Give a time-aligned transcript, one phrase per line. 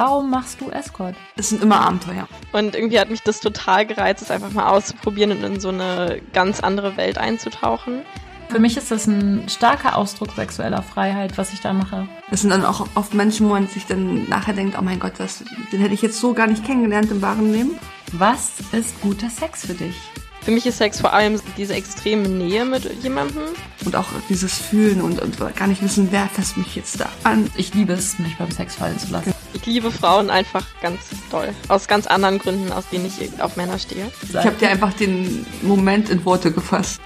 [0.00, 1.14] Warum machst du Escort?
[1.36, 2.26] Es sind immer Abenteuer.
[2.52, 6.22] Und irgendwie hat mich das total gereizt, es einfach mal auszuprobieren und in so eine
[6.32, 8.00] ganz andere Welt einzutauchen.
[8.48, 12.08] Für mich ist das ein starker Ausdruck sexueller Freiheit, was ich da mache.
[12.30, 15.12] Das sind dann auch oft Menschen, wo man sich dann nachher denkt, oh mein Gott,
[15.18, 17.72] das, den hätte ich jetzt so gar nicht kennengelernt im wahren Leben.
[18.12, 19.96] Was ist guter Sex für dich?
[20.40, 23.42] Für mich ist Sex vor allem diese extreme Nähe mit jemandem.
[23.84, 27.50] Und auch dieses Fühlen und, und gar nicht wissen, wer fasst mich jetzt da an.
[27.56, 29.34] Ich liebe es, mich beim Sex fallen zu lassen.
[29.60, 31.50] Ich liebe Frauen einfach ganz doll.
[31.68, 34.10] Aus ganz anderen Gründen, aus denen ich auf Männer stehe.
[34.26, 36.98] Ich habe dir einfach den Moment in Worte gefasst.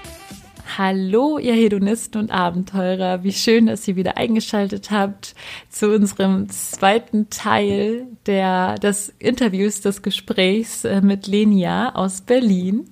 [0.77, 3.23] Hallo, ihr Hedonisten und Abenteurer.
[3.23, 5.35] Wie schön, dass ihr wieder eingeschaltet habt
[5.69, 12.89] zu unserem zweiten Teil der, des Interviews, des Gesprächs äh, mit Lenia aus Berlin.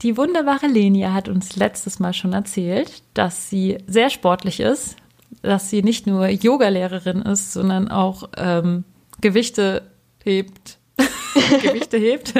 [0.00, 4.96] Die wunderbare Lenia hat uns letztes Mal schon erzählt, dass sie sehr sportlich ist,
[5.42, 8.84] dass sie nicht nur Yogalehrerin ist, sondern auch ähm,
[9.24, 9.90] Gewichte
[10.22, 10.76] hebt.
[11.62, 12.34] Gewichte hebt,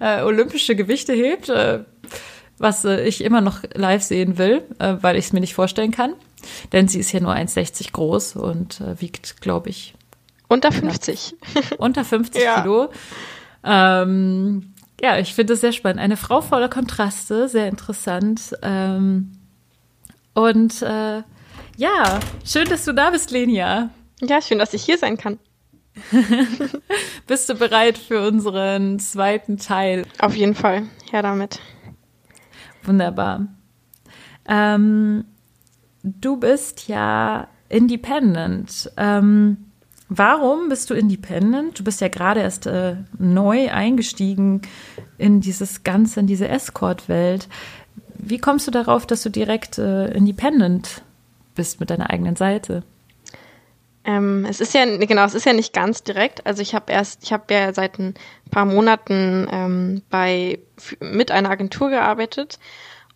[0.00, 1.50] äh, olympische Gewichte hebt.
[1.50, 1.80] Äh,
[2.56, 5.90] was äh, ich immer noch live sehen will, äh, weil ich es mir nicht vorstellen
[5.90, 6.14] kann.
[6.72, 9.94] Denn sie ist ja nur 1,60 groß und äh, wiegt, glaube ich.
[10.48, 11.36] Unter 50.
[11.76, 12.62] Unter 50 ja.
[12.62, 12.88] Kilo.
[13.62, 14.72] Ähm,
[15.02, 16.00] ja, ich finde es sehr spannend.
[16.00, 18.56] Eine Frau voller Kontraste, sehr interessant.
[18.62, 19.32] Ähm,
[20.32, 21.22] und äh,
[21.76, 23.90] ja, schön, dass du da bist, Lenia.
[24.22, 25.38] Ja, schön, dass ich hier sein kann.
[27.26, 30.04] Bist du bereit für unseren zweiten Teil?
[30.18, 30.84] Auf jeden Fall.
[31.10, 31.60] Her damit.
[32.82, 33.46] Wunderbar.
[34.46, 35.24] Ähm,
[36.02, 38.90] du bist ja independent.
[38.96, 39.56] Ähm,
[40.08, 41.78] warum bist du independent?
[41.78, 44.62] Du bist ja gerade erst äh, neu eingestiegen
[45.18, 47.48] in dieses Ganze, in diese Escort-Welt.
[48.16, 51.02] Wie kommst du darauf, dass du direkt äh, independent
[51.54, 52.82] bist mit deiner eigenen Seite?
[54.04, 56.46] Ähm, es ist ja, genau, es ist ja nicht ganz direkt.
[56.46, 58.14] Also ich habe erst, ich habe ja seit ein
[58.50, 60.58] paar Monaten ähm, bei
[61.00, 62.58] mit einer Agentur gearbeitet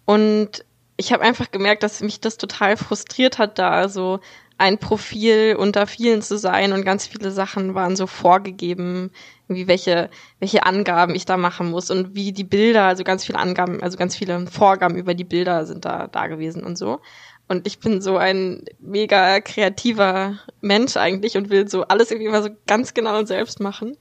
[0.07, 0.65] und
[0.97, 4.21] ich habe einfach gemerkt, dass mich das total frustriert hat, da so
[4.59, 9.13] ein Profil unter vielen zu sein und ganz viele Sachen waren so vorgegeben,
[9.47, 10.11] wie welche,
[10.41, 13.97] welche Angaben ich da machen muss und wie die Bilder, also ganz viele Angaben, also
[13.97, 17.01] ganz viele Vorgaben über die Bilder sind da, da gewesen und so.
[17.49, 22.43] Und ich bin so ein mega kreativer Mensch eigentlich und will so alles irgendwie mal
[22.43, 23.97] so ganz genau und selbst machen.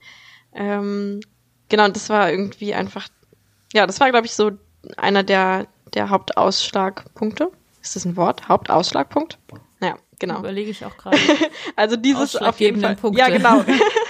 [0.54, 1.20] Ähm,
[1.70, 3.08] genau, und das war irgendwie einfach,
[3.72, 4.52] ja, das war, glaube ich, so
[4.98, 7.50] einer der, der Hauptausschlagpunkte.
[7.82, 8.48] Ist das ein Wort?
[8.48, 9.38] Hauptausschlagpunkt?
[9.80, 10.40] Naja, genau.
[10.40, 11.16] Überlege ich auch gerade.
[11.76, 12.96] also dieses auf jeden Fall.
[12.96, 13.20] Punkte.
[13.20, 13.64] Ja, genau.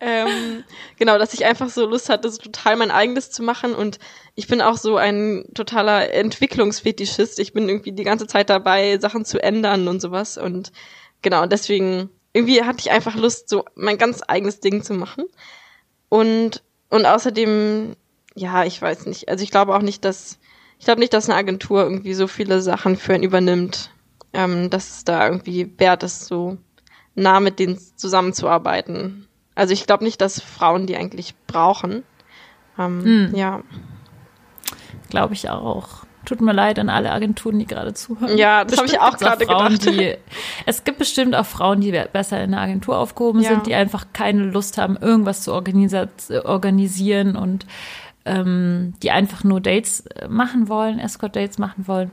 [0.00, 0.64] ähm,
[0.98, 3.98] genau, dass ich einfach so Lust hatte, so total mein eigenes zu machen und
[4.34, 7.40] ich bin auch so ein totaler Entwicklungsfetischist.
[7.40, 10.72] Ich bin irgendwie die ganze Zeit dabei, Sachen zu ändern und sowas und
[11.22, 15.24] genau, deswegen irgendwie hatte ich einfach Lust, so mein ganz eigenes Ding zu machen
[16.08, 17.96] und und außerdem,
[18.34, 20.38] ja, ich weiß nicht, also ich glaube auch nicht, dass
[20.78, 23.90] ich glaube nicht, dass eine Agentur irgendwie so viele Sachen für ihn übernimmt,
[24.32, 26.56] ähm, dass es da irgendwie wert ist, so
[27.14, 29.27] nah mit denen zusammenzuarbeiten.
[29.58, 32.04] Also ich glaube nicht, dass Frauen die eigentlich brauchen.
[32.78, 33.34] Ähm, hm.
[33.34, 33.62] Ja.
[35.10, 36.04] Glaube ich auch.
[36.24, 38.38] Tut mir leid an alle Agenturen, die gerade zuhören.
[38.38, 39.84] Ja, das habe ich auch gerade gedacht.
[39.86, 40.14] Die,
[40.64, 43.48] es gibt bestimmt auch Frauen, die besser in der Agentur aufgehoben ja.
[43.48, 47.66] sind, die einfach keine Lust haben, irgendwas zu organisieren und
[48.26, 52.12] ähm, die einfach nur Dates äh, machen wollen, Escort-Dates machen wollen.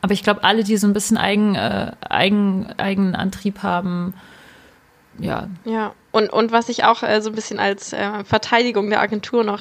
[0.00, 4.14] Aber ich glaube, alle, die so ein bisschen eigen, äh, eigen, eigenen Antrieb haben,
[5.18, 5.48] ja.
[5.64, 9.44] Ja, und, und was ich auch äh, so ein bisschen als äh, Verteidigung der Agentur
[9.44, 9.60] noch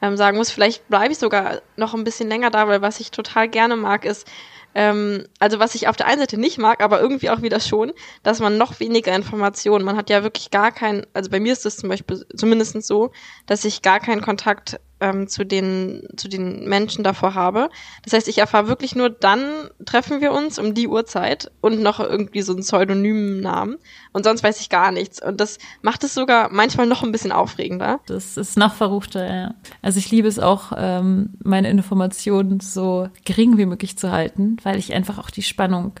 [0.00, 3.10] ähm, sagen muss, vielleicht bleibe ich sogar noch ein bisschen länger da, weil was ich
[3.10, 4.26] total gerne mag, ist,
[4.74, 7.92] ähm, also was ich auf der einen Seite nicht mag, aber irgendwie auch wieder schon,
[8.22, 11.66] dass man noch weniger Informationen, man hat ja wirklich gar keinen, also bei mir ist
[11.66, 13.10] das zum Beispiel zumindest so,
[13.44, 17.70] dass ich gar keinen Kontakt ähm, zu den zu den Menschen davor habe.
[18.04, 19.42] Das heißt, ich erfahre wirklich nur, dann
[19.84, 23.76] treffen wir uns um die Uhrzeit und noch irgendwie so einen pseudonymen Namen
[24.12, 25.22] und sonst weiß ich gar nichts.
[25.22, 28.00] Und das macht es sogar manchmal noch ein bisschen aufregender.
[28.06, 29.54] Das ist noch verruchter, ja.
[29.82, 34.78] Also ich liebe es auch, ähm, meine Informationen so gering wie möglich zu halten, weil
[34.78, 35.92] ich einfach auch die Spannung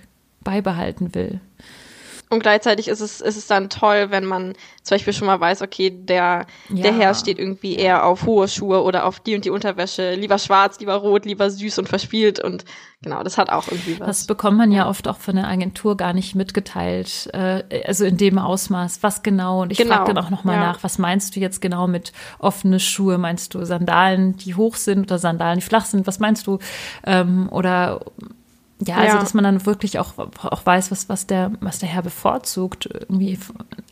[0.42, 1.40] beibehalten will.
[2.32, 4.54] Und gleichzeitig ist es, ist es dann toll, wenn man
[4.84, 6.82] zum Beispiel schon mal weiß, okay, der, ja.
[6.82, 10.38] der Herr steht irgendwie eher auf hohe Schuhe oder auf die und die Unterwäsche, lieber
[10.38, 12.64] schwarz, lieber rot, lieber süß und verspielt und
[13.02, 14.06] genau, das hat auch irgendwie was.
[14.06, 18.16] Das bekommt man ja oft auch von der Agentur gar nicht mitgeteilt, äh, also in
[18.16, 19.62] dem Ausmaß, was genau.
[19.62, 19.96] Und ich genau.
[19.96, 20.62] frage dann auch nochmal ja.
[20.62, 23.18] nach, was meinst du jetzt genau mit offene Schuhe?
[23.18, 26.06] Meinst du Sandalen, die hoch sind oder Sandalen, die flach sind?
[26.06, 26.60] Was meinst du?
[27.04, 28.02] Ähm, oder
[28.80, 29.20] ja, also ja.
[29.20, 32.86] dass man dann wirklich auch, auch weiß, was, was, der, was der Herr bevorzugt.
[32.86, 33.38] Irgendwie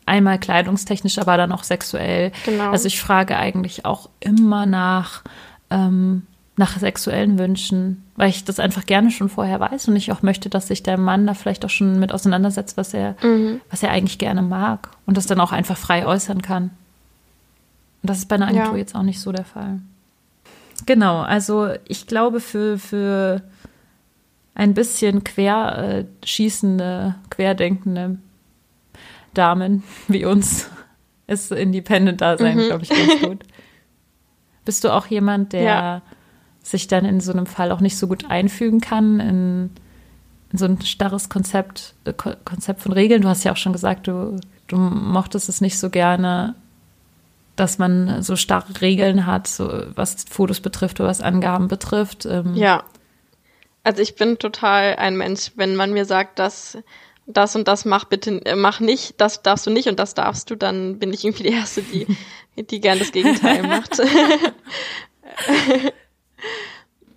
[0.07, 2.33] einmal kleidungstechnisch, aber dann auch sexuell.
[2.45, 2.71] Genau.
[2.71, 5.23] Also ich frage eigentlich auch immer nach,
[5.71, 6.23] ähm,
[6.57, 10.49] nach sexuellen Wünschen, weil ich das einfach gerne schon vorher weiß und ich auch möchte,
[10.49, 13.61] dass sich der Mann da vielleicht auch schon mit auseinandersetzt, was er, mhm.
[13.71, 16.71] was er eigentlich gerne mag und das dann auch einfach frei äußern kann.
[18.03, 18.79] Und das ist bei einer Agentur ja.
[18.79, 19.81] jetzt auch nicht so der Fall.
[20.87, 23.43] Genau, also ich glaube, für, für
[24.59, 28.19] ein bisschen querschießende, äh, querdenkende
[29.33, 30.69] Damen wie uns
[31.29, 32.67] ist Independent-Dasein, mhm.
[32.67, 33.45] glaube ich, ganz gut.
[34.65, 36.03] Bist du auch jemand, der ja.
[36.63, 39.71] sich dann in so einem Fall auch nicht so gut einfügen kann in,
[40.51, 43.23] in so ein starres Konzept, äh, Konzept von Regeln?
[43.23, 46.57] Du hast ja auch schon gesagt, du, du mochtest es nicht so gerne,
[47.55, 52.27] dass man so starre Regeln hat, so was Fotos betrifft oder was Angaben betrifft.
[52.27, 52.55] Ähm.
[52.57, 52.83] Ja.
[53.85, 56.79] Also ich bin total ein Mensch, wenn man mir sagt, dass
[57.27, 60.51] das und das mach bitte, äh, mach nicht, das darfst du nicht und das darfst
[60.51, 62.07] du, dann bin ich irgendwie die Erste, die,
[62.57, 64.01] die gern das Gegenteil macht.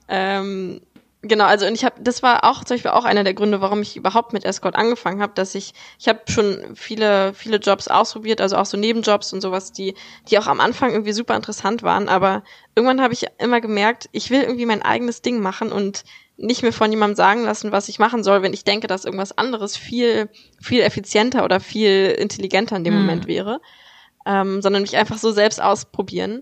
[0.08, 0.82] ähm,
[1.24, 3.84] Genau, also und ich habe, das war auch zum Beispiel auch einer der Gründe, warum
[3.84, 8.42] ich überhaupt mit Escort angefangen habe, dass ich, ich habe schon viele, viele Jobs ausprobiert,
[8.42, 9.94] also auch so Nebenjobs und sowas, die,
[10.30, 14.32] die auch am Anfang irgendwie super interessant waren, aber irgendwann habe ich immer gemerkt, ich
[14.32, 16.06] will irgendwie mein eigenes Ding machen und
[16.38, 19.38] nicht mehr von jemandem sagen lassen, was ich machen soll, wenn ich denke, dass irgendwas
[19.38, 20.28] anderes viel,
[20.60, 23.02] viel effizienter oder viel intelligenter in dem hm.
[23.02, 23.62] Moment wäre,
[24.26, 26.42] ähm, sondern mich einfach so selbst ausprobieren.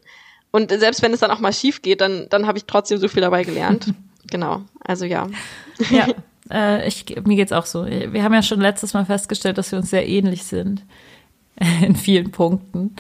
[0.52, 3.10] Und selbst wenn es dann auch mal schief geht, dann, dann habe ich trotzdem so
[3.10, 3.94] viel dabei gelernt.
[4.30, 5.28] Genau, also ja.
[5.90, 6.08] Ja,
[6.52, 7.86] äh, ich, mir geht's auch so.
[7.86, 10.84] Wir haben ja schon letztes Mal festgestellt, dass wir uns sehr ähnlich sind
[11.82, 12.96] in vielen Punkten.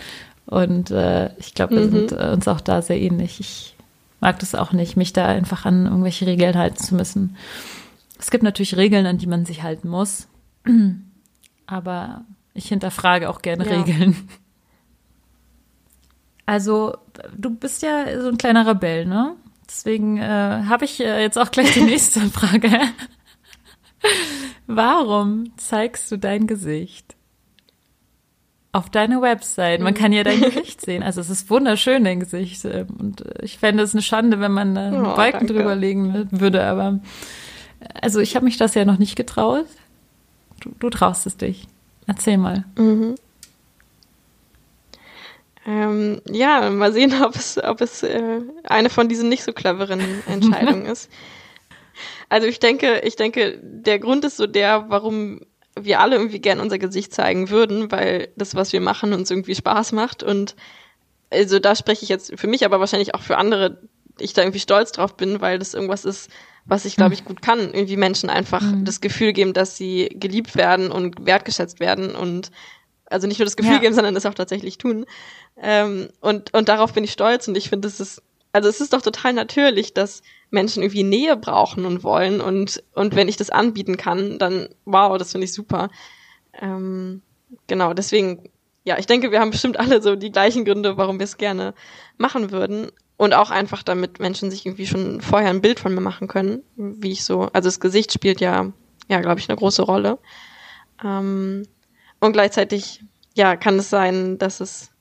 [0.45, 1.91] Und äh, ich glaube, wir mhm.
[1.91, 3.39] sind äh, uns auch da sehr ähnlich.
[3.39, 3.75] Ich
[4.19, 7.35] mag das auch nicht, mich da einfach an irgendwelche Regeln halten zu müssen.
[8.17, 10.27] Es gibt natürlich Regeln, an die man sich halten muss.
[11.67, 13.81] Aber ich hinterfrage auch gerne ja.
[13.81, 14.29] Regeln.
[16.45, 16.97] Also,
[17.37, 19.35] du bist ja so ein kleiner Rebell, ne?
[19.69, 22.71] Deswegen äh, habe ich äh, jetzt auch gleich die nächste Frage.
[24.65, 27.15] Warum zeigst du dein Gesicht
[28.71, 29.81] auf deine Website?
[29.81, 31.03] Man kann ja dein Gesicht sehen.
[31.03, 32.65] Also es ist wunderschön, dein Gesicht.
[32.65, 35.53] Ähm, und äh, ich fände es eine Schande, wenn man einen oh, Balken danke.
[35.53, 36.63] drüber legen würde.
[36.63, 36.99] Aber
[38.01, 39.67] also ich habe mich das ja noch nicht getraut.
[40.61, 41.67] Du, du traust es dich.
[42.07, 42.65] Erzähl mal.
[42.75, 43.15] Mhm.
[45.65, 50.01] Ähm, ja, mal sehen, ob es, ob es äh, eine von diesen nicht so cleveren
[50.27, 51.09] Entscheidungen ist.
[52.29, 55.41] Also ich denke, ich denke, der Grund ist so der, warum
[55.79, 59.55] wir alle irgendwie gern unser Gesicht zeigen würden, weil das, was wir machen, uns irgendwie
[59.55, 60.23] Spaß macht.
[60.23, 60.55] Und
[61.29, 63.81] also da spreche ich jetzt für mich, aber wahrscheinlich auch für andere,
[64.19, 66.29] ich da irgendwie stolz drauf bin, weil das irgendwas ist,
[66.65, 67.59] was ich, glaube ich, gut kann.
[67.59, 68.85] Irgendwie Menschen einfach mhm.
[68.85, 72.51] das Gefühl geben, dass sie geliebt werden und wertgeschätzt werden und
[73.09, 73.79] also nicht nur das Gefühl ja.
[73.79, 75.05] geben, sondern das auch tatsächlich tun.
[75.61, 78.21] Ähm, und, und darauf bin ich stolz und ich finde, es ist,
[78.53, 80.21] also es ist doch total natürlich, dass
[80.51, 85.17] Menschen irgendwie Nähe brauchen und wollen und, und wenn ich das anbieten kann, dann wow,
[85.17, 85.89] das finde ich super.
[86.59, 87.21] Ähm,
[87.67, 88.49] genau, deswegen,
[88.83, 91.73] ja, ich denke, wir haben bestimmt alle so die gleichen Gründe, warum wir es gerne
[92.17, 92.91] machen würden.
[93.17, 96.63] Und auch einfach, damit Menschen sich irgendwie schon vorher ein Bild von mir machen können,
[96.77, 98.71] wie ich so, also das Gesicht spielt ja,
[99.09, 100.19] ja, glaube ich, eine große Rolle.
[101.03, 101.63] Ähm,
[102.21, 103.03] und gleichzeitig,
[103.35, 104.91] ja, kann es sein, dass es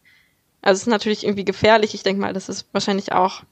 [0.63, 1.95] also es ist natürlich irgendwie gefährlich.
[1.95, 3.43] Ich denke mal, das ist wahrscheinlich auch,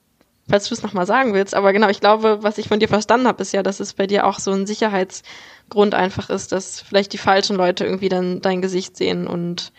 [0.49, 1.55] falls du es nochmal sagen willst.
[1.55, 4.07] Aber genau, ich glaube, was ich von dir verstanden habe, ist ja, dass es bei
[4.07, 8.63] dir auch so ein Sicherheitsgrund einfach ist, dass vielleicht die falschen Leute irgendwie dann dein
[8.63, 9.27] Gesicht sehen.
[9.27, 9.73] Und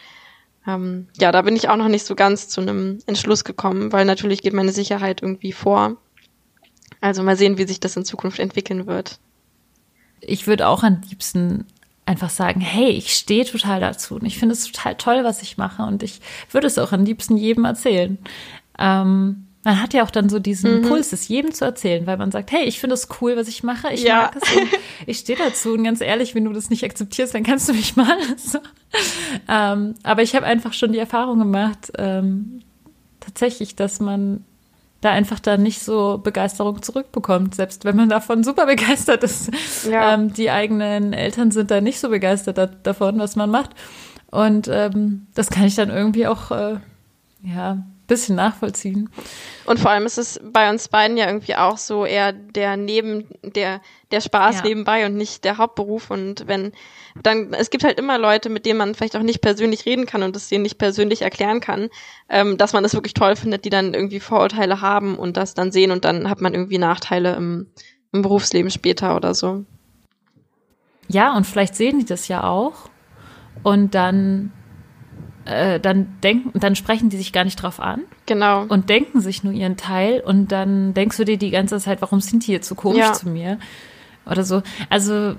[0.65, 4.05] ähm, ja, da bin ich auch noch nicht so ganz zu einem Entschluss gekommen, weil
[4.05, 5.97] natürlich geht meine Sicherheit irgendwie vor.
[7.01, 9.19] Also mal sehen, wie sich das in Zukunft entwickeln wird.
[10.19, 11.65] Ich würde auch am liebsten
[12.07, 15.57] einfach sagen, hey, ich stehe total dazu und ich finde es total toll, was ich
[15.57, 16.21] mache und ich
[16.51, 18.17] würde es auch am liebsten jedem erzählen.
[18.79, 20.81] Ähm, man hat ja auch dann so diesen mhm.
[20.83, 23.63] Puls, es jedem zu erzählen, weil man sagt, hey, ich finde es cool, was ich
[23.63, 24.31] mache, ich ja.
[24.33, 24.69] mag es und
[25.05, 27.95] ich stehe dazu und ganz ehrlich, wenn du das nicht akzeptierst, dann kannst du mich
[27.95, 28.17] mal.
[28.37, 28.59] So.
[29.49, 32.61] Ähm, aber ich habe einfach schon die Erfahrung gemacht, ähm,
[33.19, 34.45] tatsächlich, dass man
[35.01, 39.51] da einfach da nicht so Begeisterung zurückbekommt, selbst wenn man davon super begeistert ist.
[39.89, 40.13] Ja.
[40.13, 43.71] Ähm, die eigenen Eltern sind da nicht so begeistert da, davon, was man macht.
[44.31, 46.77] Und ähm, das kann ich dann irgendwie auch äh,
[47.43, 49.09] ja bisschen nachvollziehen.
[49.65, 53.27] Und vor allem ist es bei uns beiden ja irgendwie auch so eher der Neben,
[53.43, 54.63] der, der Spaß ja.
[54.63, 56.09] nebenbei und nicht der Hauptberuf.
[56.09, 56.71] Und wenn,
[57.21, 60.23] dann, es gibt halt immer Leute, mit denen man vielleicht auch nicht persönlich reden kann
[60.23, 61.89] und es denen nicht persönlich erklären kann,
[62.29, 65.71] ähm, dass man das wirklich toll findet, die dann irgendwie Vorurteile haben und das dann
[65.71, 67.67] sehen und dann hat man irgendwie Nachteile im,
[68.13, 69.65] im Berufsleben später oder so.
[71.09, 72.89] Ja, und vielleicht sehen die das ja auch
[73.63, 74.51] und dann
[75.47, 78.01] äh, dann denken, dann sprechen die sich gar nicht drauf an.
[78.25, 78.63] Genau.
[78.63, 82.19] Und denken sich nur ihren Teil und dann denkst du dir die ganze Zeit, warum
[82.21, 83.13] sind die jetzt so komisch Ja.
[83.13, 83.57] zu mir?
[84.29, 84.61] Oder so.
[84.89, 85.35] Also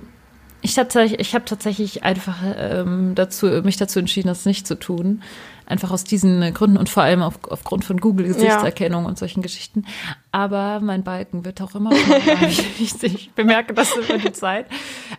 [0.60, 5.22] ich tatsächlich, ich habe tatsächlich einfach ähm, dazu, mich dazu entschieden, das nicht zu tun.
[5.68, 9.84] Einfach aus diesen Gründen und vor allem auf, aufgrund von Google-Gesichtserkennung und solchen Geschichten.
[10.32, 12.48] Aber mein Balken wird auch immer weniger.
[13.02, 14.64] ich, bemerke das über die Zeit.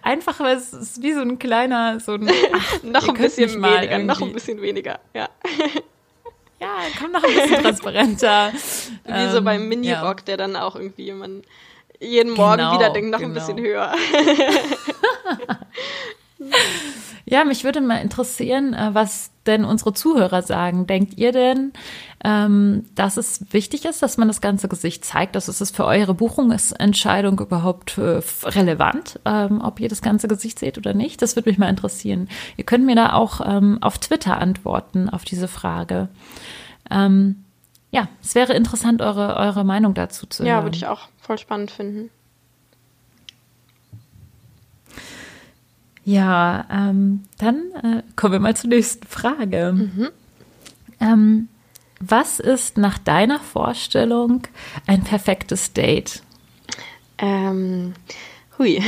[0.02, 4.00] Einfach, weil es ist wie so ein kleiner, so ein, ach, noch ein bisschen weniger,
[4.00, 5.30] noch ein irgendwie- bisschen weniger, ja.
[6.62, 6.68] Ja,
[7.00, 8.52] komm noch ein bisschen transparenter.
[9.06, 9.68] Wie so Ähm, beim ja.
[9.68, 11.44] Mini-Rock, der dann auch irgendwie man
[12.02, 13.46] jeden Morgen Genau, wieder denkt, noch ein genau.
[13.46, 13.94] bisschen höher.
[17.26, 20.88] Ja, mich würde mal interessieren, äh, was denn unsere Zuhörer sagen.
[20.88, 21.74] Denkt ihr denn,
[22.24, 25.36] ähm, dass es wichtig ist, dass man das ganze Gesicht zeigt?
[25.36, 30.58] Also ist es für eure Buchungsentscheidung überhaupt äh, relevant, ähm, ob ihr das ganze Gesicht
[30.60, 31.22] seht oder nicht?
[31.22, 32.30] Das würde mich mal interessieren.
[32.58, 36.10] Ihr könnt mir da auch ähm, auf Twitter antworten auf diese Frage.
[36.92, 40.64] Ja, es wäre interessant, eure, eure Meinung dazu zu Ja, hören.
[40.66, 42.10] würde ich auch voll spannend finden.
[46.10, 50.12] Ja, ähm, dann äh, kommen wir mal zur nächsten Frage.
[51.00, 51.48] Ähm,
[52.00, 54.42] was ist nach deiner Vorstellung
[54.88, 56.24] ein perfektes Date?
[57.20, 57.94] Ähm,
[58.58, 58.82] hui.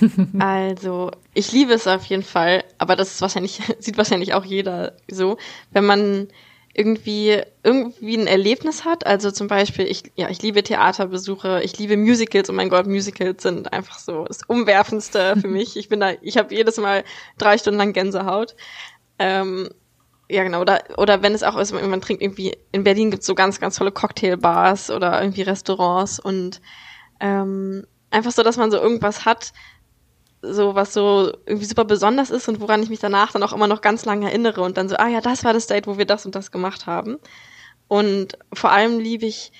[0.38, 4.92] also, ich liebe es auf jeden Fall, aber das ist wahrscheinlich, sieht wahrscheinlich auch jeder
[5.10, 5.36] so,
[5.72, 6.28] wenn man
[6.76, 9.06] irgendwie, irgendwie ein Erlebnis hat.
[9.06, 13.42] Also zum Beispiel, ich, ja, ich liebe Theaterbesuche, ich liebe Musicals, oh mein Gott, Musicals
[13.42, 15.76] sind einfach so das Umwerfendste für mich.
[15.78, 17.04] Ich bin da, ich habe jedes Mal
[17.38, 18.56] drei Stunden lang Gänsehaut.
[19.18, 19.70] Ähm,
[20.28, 20.60] ja, genau.
[20.60, 23.76] Oder, oder wenn es auch ist, man trinkt irgendwie, in Berlin gibt's so ganz, ganz
[23.76, 26.60] tolle Cocktailbars oder irgendwie Restaurants und
[27.20, 29.54] ähm, einfach so, dass man so irgendwas hat,
[30.42, 33.66] so was so irgendwie super besonders ist und woran ich mich danach dann auch immer
[33.66, 36.04] noch ganz lange erinnere und dann so, ah ja, das war das Date, wo wir
[36.04, 37.18] das und das gemacht haben.
[37.88, 39.52] Und vor allem liebe ich,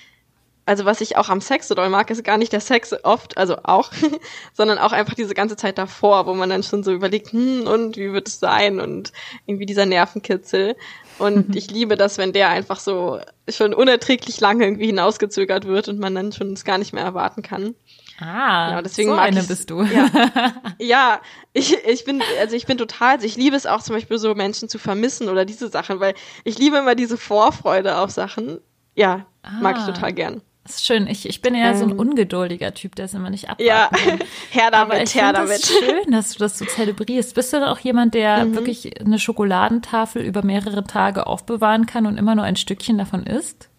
[0.65, 3.37] also was ich auch am Sex so doll mag, ist gar nicht der Sex oft,
[3.37, 3.91] also auch,
[4.53, 7.95] sondern auch einfach diese ganze Zeit davor, wo man dann schon so überlegt, hm, und
[7.95, 9.13] wie wird es sein und
[9.45, 10.75] irgendwie dieser Nervenkitzel.
[11.19, 13.19] Und ich liebe das, wenn der einfach so
[13.49, 17.41] schon unerträglich lange irgendwie hinausgezögert wird und man dann schon es gar nicht mehr erwarten
[17.41, 17.73] kann.
[18.19, 19.83] Ah, Ja, deswegen so mag eine bist du.
[19.83, 20.09] Ja,
[20.79, 21.21] ja
[21.53, 24.33] ich, ich bin, also ich bin total, also ich liebe es auch zum Beispiel so
[24.35, 28.59] Menschen zu vermissen oder diese Sachen, weil ich liebe immer diese Vorfreude auf Sachen.
[28.95, 29.27] Ja,
[29.61, 29.91] mag ich Ah.
[29.91, 30.41] total gern.
[30.63, 31.07] Das ist schön.
[31.07, 33.89] Ich, ich bin eher so ein Ähm, ungeduldiger Typ, der es immer nicht abwarten Ja,
[34.49, 35.51] her Aber damit, ich her damit.
[35.63, 37.35] das schön, dass du das so zelebrierst.
[37.35, 38.55] Bist du dann auch jemand, der Mhm.
[38.55, 43.69] wirklich eine Schokoladentafel über mehrere Tage aufbewahren kann und immer nur ein Stückchen davon isst?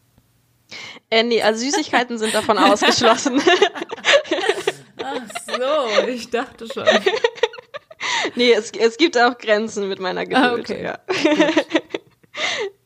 [1.11, 3.41] Äh, nee, also Süßigkeiten sind davon ausgeschlossen.
[5.03, 6.85] Ach so, ich dachte schon.
[8.35, 10.45] nee, es, es gibt auch Grenzen mit meiner Geduld.
[10.45, 10.85] Ah, okay.
[10.85, 10.99] Ja.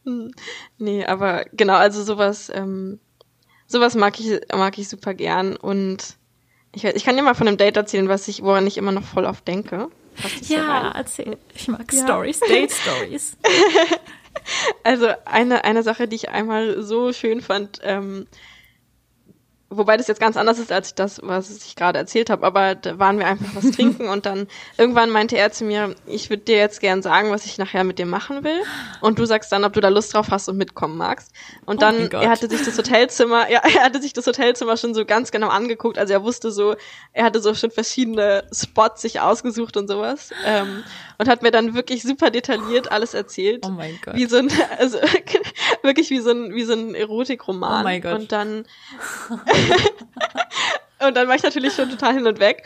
[0.79, 2.99] Nee, aber genau, also sowas, ähm,
[3.69, 6.17] sowas mag ich, mag ich super gern und
[6.75, 9.05] ich, ich kann dir mal von einem Date erzählen, was ich, woran ich immer noch
[9.05, 9.89] voll oft denke.
[10.43, 11.39] Ja, erzähl.
[11.55, 12.03] Ich mag Ja.
[12.03, 13.37] Stories, Date Stories.
[14.85, 18.27] Also eine, eine Sache, die ich einmal so schön fand, ähm,
[19.77, 22.99] wobei das jetzt ganz anders ist als das, was ich gerade erzählt habe, aber da
[22.99, 24.47] waren wir einfach was trinken und dann
[24.79, 27.99] irgendwann meinte er zu mir, ich würde dir jetzt gern sagen, was ich nachher mit
[27.99, 28.61] dir machen will
[29.01, 31.33] und du sagst dann, ob du da Lust drauf hast und mitkommen magst.
[31.67, 32.23] Und Oh dann, Gott.
[32.23, 35.49] er hatte sich das Hotelzimmer, ja, er hatte sich das Hotelzimmer schon so ganz genau
[35.49, 36.75] angeguckt, also er wusste so,
[37.13, 40.83] er hatte so schon verschiedene Spots sich ausgesucht und sowas ähm,
[41.19, 44.15] und hat mir dann wirklich super detailliert alles erzählt Oh mein Gott.
[44.15, 44.49] wie so ein,
[44.79, 44.99] also
[45.83, 47.81] wirklich wie so ein, wie so ein Erotikroman.
[47.81, 48.15] Oh mein Gott.
[48.21, 48.65] Und dann,
[51.07, 52.65] und dann war ich natürlich schon total hin und weg.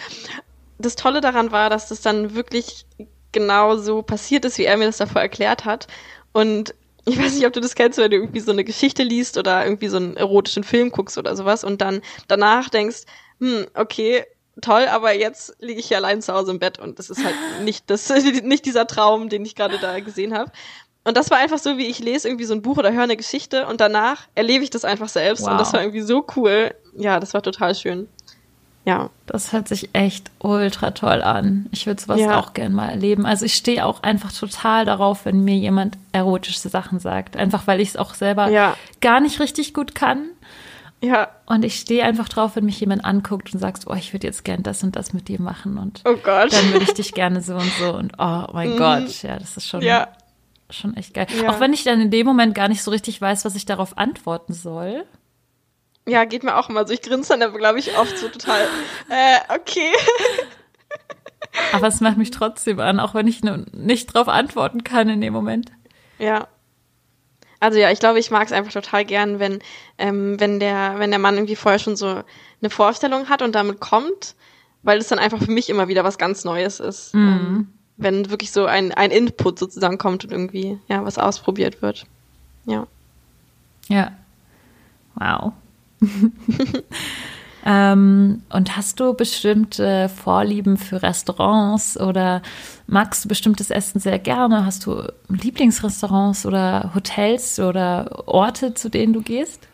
[0.79, 2.87] Das Tolle daran war, dass das dann wirklich
[3.33, 5.87] genau so passiert ist, wie er mir das davor erklärt hat.
[6.33, 6.75] Und
[7.07, 9.65] ich weiß nicht, ob du das kennst, wenn du irgendwie so eine Geschichte liest oder
[9.65, 13.03] irgendwie so einen erotischen Film guckst oder sowas und dann danach denkst,
[13.39, 14.25] hm, okay,
[14.61, 17.35] toll, aber jetzt liege ich hier allein zu Hause im Bett und das ist halt
[17.63, 18.09] nicht das,
[18.43, 20.51] nicht dieser Traum, den ich gerade da gesehen habe.
[21.07, 23.17] Und das war einfach so, wie ich lese irgendwie so ein Buch oder höre eine
[23.17, 25.59] Geschichte und danach erlebe ich das einfach selbst und Wow.
[25.59, 26.75] das war irgendwie so cool.
[26.97, 28.09] Ja, das war total schön.
[28.85, 29.11] Ja.
[29.27, 31.67] Das hört sich echt ultra toll an.
[31.73, 32.39] Ich würde sowas Ja.
[32.39, 33.27] auch gern mal erleben.
[33.27, 37.37] Also ich stehe auch einfach total darauf, wenn mir jemand erotische Sachen sagt.
[37.37, 38.77] Einfach weil ich es auch selber Ja.
[39.01, 40.27] gar nicht richtig gut kann.
[41.03, 41.29] Ja.
[41.47, 44.45] Und ich stehe einfach drauf, wenn mich jemand anguckt und sagt, oh, ich würde jetzt
[44.45, 46.53] gern das und das mit dir machen und Oh Gott.
[46.53, 48.77] dann würde ich dich gerne so und so und oh mein Mhm.
[48.79, 50.09] Gott, ja, das ist schon, ja.
[50.71, 51.27] Schon echt geil.
[51.41, 51.51] Ja.
[51.51, 53.99] Auch wenn ich dann in dem Moment gar nicht so richtig weiß, was ich darauf
[53.99, 55.05] antworten soll.
[56.09, 56.95] Ja, geht mir auch immer so.
[56.95, 58.61] Ich grinse dann aber, glaube ich, oft so total,
[59.09, 59.93] äh, okay.
[61.73, 65.33] Aber es macht mich trotzdem an, auch wenn ich nicht drauf antworten kann in dem
[65.33, 65.73] Moment.
[66.19, 66.49] Ja.
[67.61, 69.61] Also ja, ich glaube, ich mag es einfach total gern, wenn,
[69.97, 72.23] ähm, wenn der, wenn der Mann irgendwie vorher schon so
[72.61, 74.35] eine Vorstellung hat und damit kommt,
[74.83, 77.15] weil es dann einfach für mich immer wieder was ganz Neues ist.
[77.15, 77.73] Mhm.
[77.97, 82.07] Wenn wirklich so ein, ein Input sozusagen kommt und irgendwie, ja, was ausprobiert wird.
[82.67, 82.87] Ja.
[83.89, 84.13] Ja.
[85.15, 85.53] Wow.
[87.67, 92.43] ähm, und hast du bestimmte Vorlieben für Restaurants oder
[92.87, 94.67] magst du bestimmtes Essen sehr gerne?
[94.67, 99.69] Hast du Lieblingsrestaurants oder Hotels oder Orte, zu denen du gehst?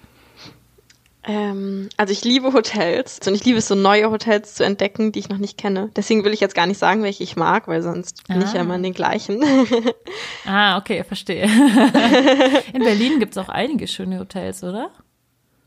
[1.24, 5.20] Ähm, also ich liebe Hotels und ich liebe es, so neue Hotels zu entdecken, die
[5.20, 5.90] ich noch nicht kenne.
[5.94, 8.44] Deswegen will ich jetzt gar nicht sagen, welche ich mag, weil sonst bin ah.
[8.44, 9.44] ich ja immer in den gleichen.
[10.46, 11.44] ah, okay, verstehe.
[12.72, 14.90] in Berlin gibt es auch einige schöne Hotels, oder?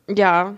[0.09, 0.55] Ja.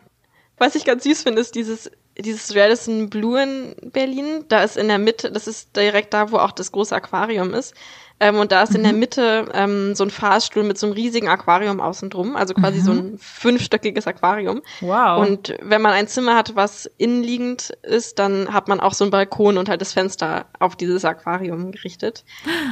[0.57, 4.45] Was ich ganz süß finde, ist dieses dieses Radisson Blue in Berlin.
[4.47, 7.75] Da ist in der Mitte, das ist direkt da, wo auch das große Aquarium ist.
[8.19, 8.77] Ähm, und da ist mhm.
[8.77, 8.99] in der mhm.
[8.99, 12.83] Mitte ähm, so ein Fahrstuhl mit so einem riesigen Aquarium außen drum, also quasi mhm.
[12.83, 14.61] so ein fünfstöckiges Aquarium.
[14.81, 15.27] Wow.
[15.27, 19.11] Und wenn man ein Zimmer hat, was innenliegend ist, dann hat man auch so einen
[19.11, 22.25] Balkon und halt das Fenster auf dieses Aquarium gerichtet.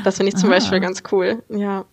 [0.03, 0.57] Das finde ich zum Aha.
[0.57, 1.43] Beispiel ganz cool.
[1.49, 1.85] Ja.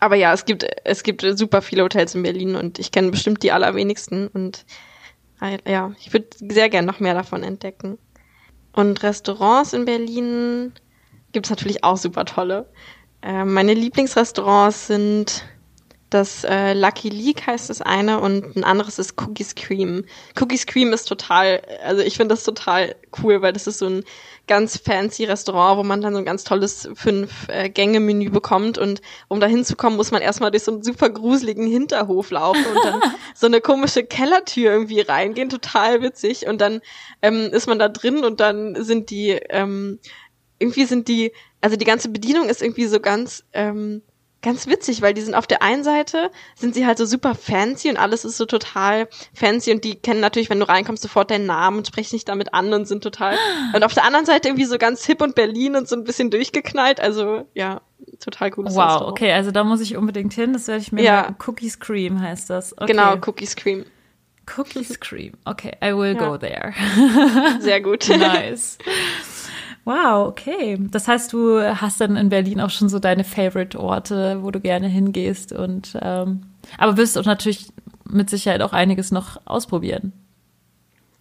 [0.00, 3.42] Aber ja, es gibt, es gibt super viele Hotels in Berlin und ich kenne bestimmt
[3.42, 4.64] die allerwenigsten und
[5.40, 7.98] äh, ja, ich würde sehr gern noch mehr davon entdecken.
[8.72, 10.72] Und Restaurants in Berlin,
[11.32, 12.66] gibt es natürlich auch super tolle.
[13.22, 15.44] Äh, meine Lieblingsrestaurants sind
[16.10, 20.04] das äh, Lucky League heißt das eine und ein anderes ist Cookies Cream.
[20.40, 24.04] Cookies Cream ist total, also ich finde das total cool, weil das ist so ein
[24.48, 29.38] ganz fancy Restaurant, wo man dann so ein ganz tolles Fünf-Gänge-Menü äh, bekommt und um
[29.38, 33.00] da hinzukommen, muss man erstmal durch so einen super gruseligen Hinterhof laufen und dann
[33.34, 36.80] so eine komische Kellertür irgendwie reingehen, total witzig und dann
[37.22, 40.00] ähm, ist man da drin und dann sind die ähm,
[40.60, 44.02] irgendwie sind die, also die ganze Bedienung ist irgendwie so ganz, ähm,
[44.42, 47.90] ganz witzig, weil die sind auf der einen Seite, sind sie halt so super fancy
[47.90, 51.46] und alles ist so total fancy und die kennen natürlich, wenn du reinkommst, sofort deinen
[51.46, 53.36] Namen und sprechen dich damit an und sind total,
[53.74, 56.30] und auf der anderen Seite irgendwie so ganz hip und Berlin und so ein bisschen
[56.30, 57.82] durchgeknallt, also ja,
[58.18, 59.10] total cooles Wow, Restaurant.
[59.10, 61.36] okay, also da muss ich unbedingt hin, das werde ich mir ja.
[61.46, 62.72] Cookies Cream heißt das.
[62.76, 62.86] Okay.
[62.92, 63.84] Genau, Cookies Cream.
[64.56, 65.34] Cookies Cream.
[65.44, 66.28] Okay, I will ja.
[66.28, 66.72] go there.
[67.60, 68.08] Sehr gut.
[68.18, 68.78] nice.
[69.90, 70.78] Wow, okay.
[70.78, 74.86] Das heißt, du hast dann in Berlin auch schon so deine Favorite-Orte, wo du gerne
[74.86, 76.42] hingehst und ähm,
[76.78, 77.72] aber wirst auch natürlich
[78.08, 80.12] mit Sicherheit auch einiges noch ausprobieren.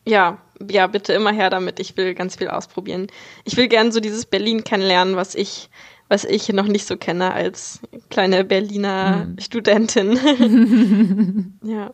[0.05, 0.37] Ja,
[0.69, 1.79] ja, bitte immer her damit.
[1.79, 3.07] Ich will ganz viel ausprobieren.
[3.43, 5.71] Ich will gerne so dieses Berlin kennenlernen, was ich,
[6.07, 7.79] was ich noch nicht so kenne als
[8.11, 9.39] kleine Berliner hm.
[9.39, 11.57] Studentin.
[11.63, 11.91] ja.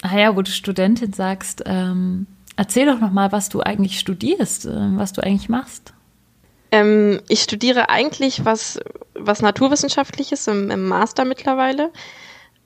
[0.00, 2.26] Ah ja, wo du Studentin sagst, ähm,
[2.58, 5.94] Erzähl doch noch mal, was du eigentlich studierst, äh, was du eigentlich machst.
[6.70, 8.78] Ähm, ich studiere eigentlich was,
[9.14, 11.92] was Naturwissenschaftliches im, im Master mittlerweile.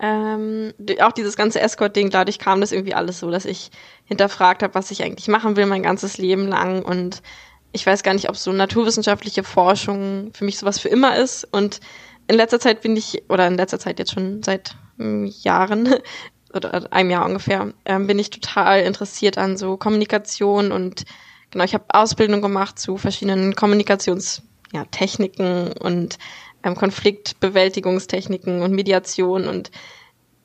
[0.00, 3.70] Ähm, auch dieses ganze Escort-Ding, dadurch kam das irgendwie alles so, dass ich
[4.04, 6.82] hinterfragt habe, was ich eigentlich machen will mein ganzes Leben lang.
[6.82, 7.22] Und
[7.70, 11.46] ich weiß gar nicht, ob so naturwissenschaftliche Forschung für mich sowas für immer ist.
[11.52, 11.78] Und
[12.26, 15.94] in letzter Zeit bin ich, oder in letzter Zeit jetzt schon seit hm, Jahren,
[16.52, 21.04] oder einem Jahr ungefähr, ähm, bin ich total interessiert an so Kommunikation und
[21.52, 26.18] genau, ich habe Ausbildung gemacht zu verschiedenen Kommunikationstechniken ja, und
[26.64, 29.70] ähm, Konfliktbewältigungstechniken und Mediation und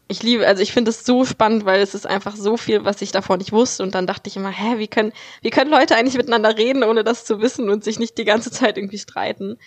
[0.09, 3.01] ich liebe, also ich finde es so spannend, weil es ist einfach so viel, was
[3.01, 3.83] ich davor nicht wusste.
[3.83, 7.03] Und dann dachte ich immer, hä, wie können, wie können Leute eigentlich miteinander reden, ohne
[7.03, 9.57] das zu wissen und sich nicht die ganze Zeit irgendwie streiten?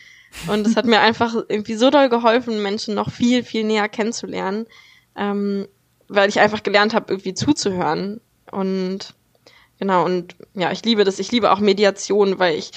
[0.46, 4.66] Und es hat mir einfach irgendwie so doll geholfen, Menschen noch viel, viel näher kennenzulernen.
[5.14, 5.68] Ähm,
[6.08, 8.20] weil ich einfach gelernt habe, irgendwie zuzuhören.
[8.50, 9.14] Und
[9.80, 11.18] genau, und ja, ich liebe das.
[11.18, 12.70] Ich liebe auch Mediation, weil ich,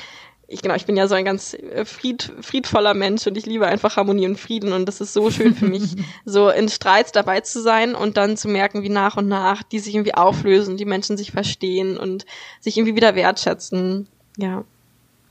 [0.47, 3.67] ich genau, ich bin ja so ein ganz äh, fried, friedvoller Mensch und ich liebe
[3.67, 4.73] einfach Harmonie und Frieden.
[4.73, 8.37] Und das ist so schön für mich, so in Streits dabei zu sein und dann
[8.37, 12.25] zu merken, wie nach und nach die sich irgendwie auflösen, die Menschen sich verstehen und
[12.59, 14.07] sich irgendwie wieder wertschätzen.
[14.37, 14.63] Ja.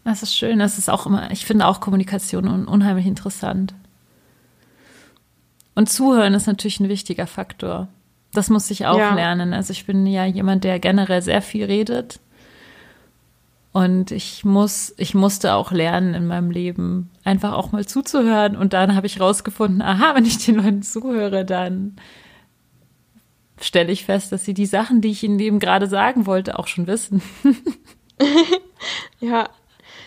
[0.05, 0.59] Das ist schön.
[0.61, 3.75] Das ist auch immer, ich finde auch Kommunikation unheimlich interessant.
[5.75, 7.89] Und Zuhören ist natürlich ein wichtiger Faktor.
[8.33, 9.15] Das muss ich auch ja.
[9.15, 9.53] lernen.
[9.53, 12.21] Also ich bin ja jemand, der generell sehr viel redet.
[13.73, 18.55] Und ich muss, ich musste auch lernen in meinem Leben, einfach auch mal zuzuhören.
[18.55, 21.97] Und dann habe ich rausgefunden, aha, wenn ich den Leuten zuhöre, dann
[23.61, 26.67] stelle ich fest, dass sie die Sachen, die ich ihnen eben gerade sagen wollte, auch
[26.67, 27.23] schon wissen.
[29.21, 29.49] ja,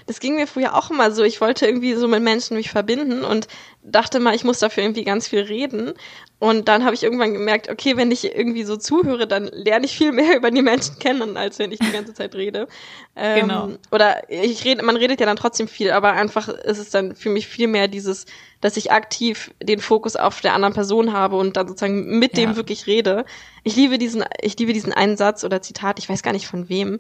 [0.08, 1.24] das ging mir früher auch immer so.
[1.24, 3.48] Ich wollte irgendwie so mit Menschen mich verbinden und
[3.82, 5.94] dachte mal, ich muss dafür irgendwie ganz viel reden.
[6.38, 9.98] Und dann habe ich irgendwann gemerkt, okay, wenn ich irgendwie so zuhöre, dann lerne ich
[9.98, 12.68] viel mehr über die Menschen kennen, als wenn ich die ganze Zeit rede.
[13.16, 13.70] Ähm, genau.
[13.92, 17.30] Oder ich rede, man redet ja dann trotzdem viel, aber einfach ist es dann für
[17.30, 18.26] mich viel mehr dieses,
[18.62, 22.46] dass ich aktiv den Fokus auf der anderen Person habe und dann sozusagen mit ja.
[22.46, 23.26] dem wirklich rede.
[23.64, 26.70] Ich liebe diesen, ich liebe diesen einen Satz oder Zitat, ich weiß gar nicht von
[26.70, 27.00] wem.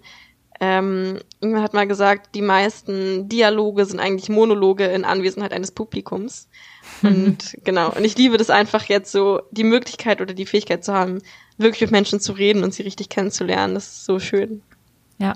[0.59, 6.47] Ähm, irgendwann hat mal gesagt, die meisten Dialoge sind eigentlich Monologe in Anwesenheit eines Publikums.
[7.01, 10.93] Und genau, und ich liebe das einfach jetzt so, die Möglichkeit oder die Fähigkeit zu
[10.93, 11.21] haben,
[11.57, 13.73] wirklich mit Menschen zu reden und sie richtig kennenzulernen.
[13.73, 14.61] Das ist so schön.
[15.17, 15.33] Ja.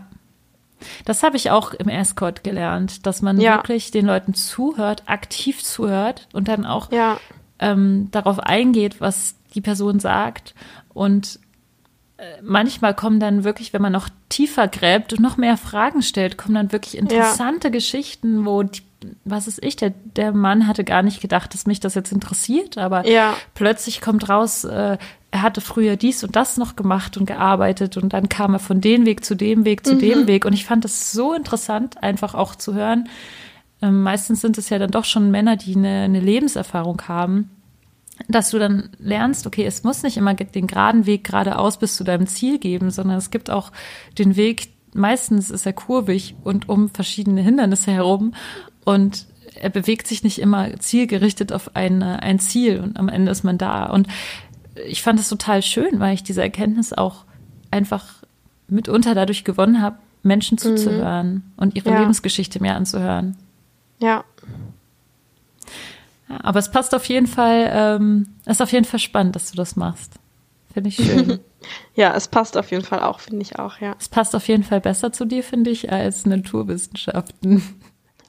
[1.04, 3.58] Das habe ich auch im Escort gelernt, dass man ja.
[3.58, 7.20] wirklich den Leuten zuhört, aktiv zuhört und dann auch ja.
[7.60, 10.56] ähm, darauf eingeht, was die Person sagt.
[10.94, 11.40] Und
[12.42, 16.56] manchmal kommen dann wirklich, wenn man noch tiefer gräbt und noch mehr Fragen stellt, kommen
[16.56, 17.72] dann wirklich interessante ja.
[17.72, 18.82] Geschichten, wo die
[19.24, 22.78] was ist ich, der, der Mann hatte gar nicht gedacht, dass mich das jetzt interessiert,
[22.78, 23.34] aber ja.
[23.56, 24.98] plötzlich kommt raus, äh,
[25.32, 28.82] er hatte früher dies und das noch gemacht und gearbeitet und dann kam er von
[28.82, 30.00] dem Weg zu dem Weg zu mhm.
[30.00, 33.10] dem Weg und ich fand es so interessant, einfach auch zu hören.
[33.82, 37.50] Ähm, meistens sind es ja dann doch schon Männer, die eine, eine Lebenserfahrung haben,
[38.28, 42.04] dass du dann lernst, okay, es muss nicht immer den geraden Weg geradeaus bis zu
[42.04, 43.72] deinem Ziel geben, sondern es gibt auch
[44.18, 48.34] den Weg, meistens ist er kurvig und um verschiedene Hindernisse herum
[48.86, 53.44] und er bewegt sich nicht immer zielgerichtet auf ein, ein Ziel und am Ende ist
[53.44, 53.86] man da.
[53.86, 54.08] Und
[54.88, 57.26] ich fand es total schön, weil ich diese Erkenntnis auch
[57.72, 58.06] einfach
[58.68, 60.60] mitunter dadurch gewonnen habe, Menschen mhm.
[60.60, 61.44] zuzuhören mhm.
[61.58, 62.00] und ihre ja.
[62.00, 63.36] Lebensgeschichte mehr anzuhören.
[64.00, 64.24] Ja.
[66.30, 66.40] Ja.
[66.44, 69.76] Aber es passt auf jeden Fall, ähm, ist auf jeden Fall spannend, dass du das
[69.76, 70.14] machst.
[70.74, 71.40] Finde ich schön.
[71.96, 73.96] ja, es passt auf jeden Fall auch, finde ich auch, ja.
[74.00, 77.64] Es passt auf jeden Fall besser zu dir, finde ich, als Naturwissenschaften.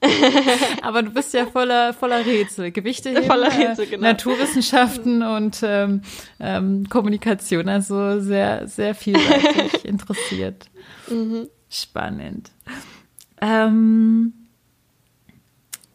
[0.83, 2.71] Aber du bist ja voller, voller Rätsel.
[2.71, 4.03] Gewichte heben, voller Rätsel, genau.
[4.03, 6.03] Naturwissenschaften und ähm,
[6.39, 7.69] ähm, Kommunikation.
[7.69, 10.67] Also sehr, sehr vielseitig interessiert.
[11.09, 11.49] Mhm.
[11.69, 12.51] Spannend.
[13.43, 14.33] Ähm,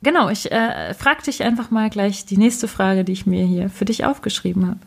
[0.06, 3.70] genau, ich äh, frage dich einfach mal gleich die nächste Frage, die ich mir hier
[3.70, 4.80] für dich aufgeschrieben habe.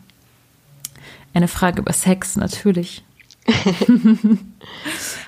[1.35, 3.03] Eine Frage über Sex, natürlich.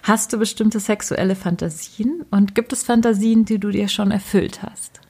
[0.04, 5.02] hast du bestimmte sexuelle Fantasien und gibt es Fantasien, die du dir schon erfüllt hast?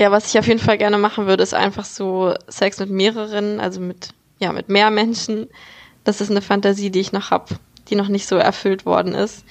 [0.00, 3.60] Ja, was ich auf jeden Fall gerne machen würde, ist einfach so Sex mit mehreren,
[3.60, 5.48] also mit, ja, mit mehr Menschen.
[6.04, 7.56] Das ist eine Fantasie, die ich noch habe,
[7.88, 9.44] die noch nicht so erfüllt worden ist.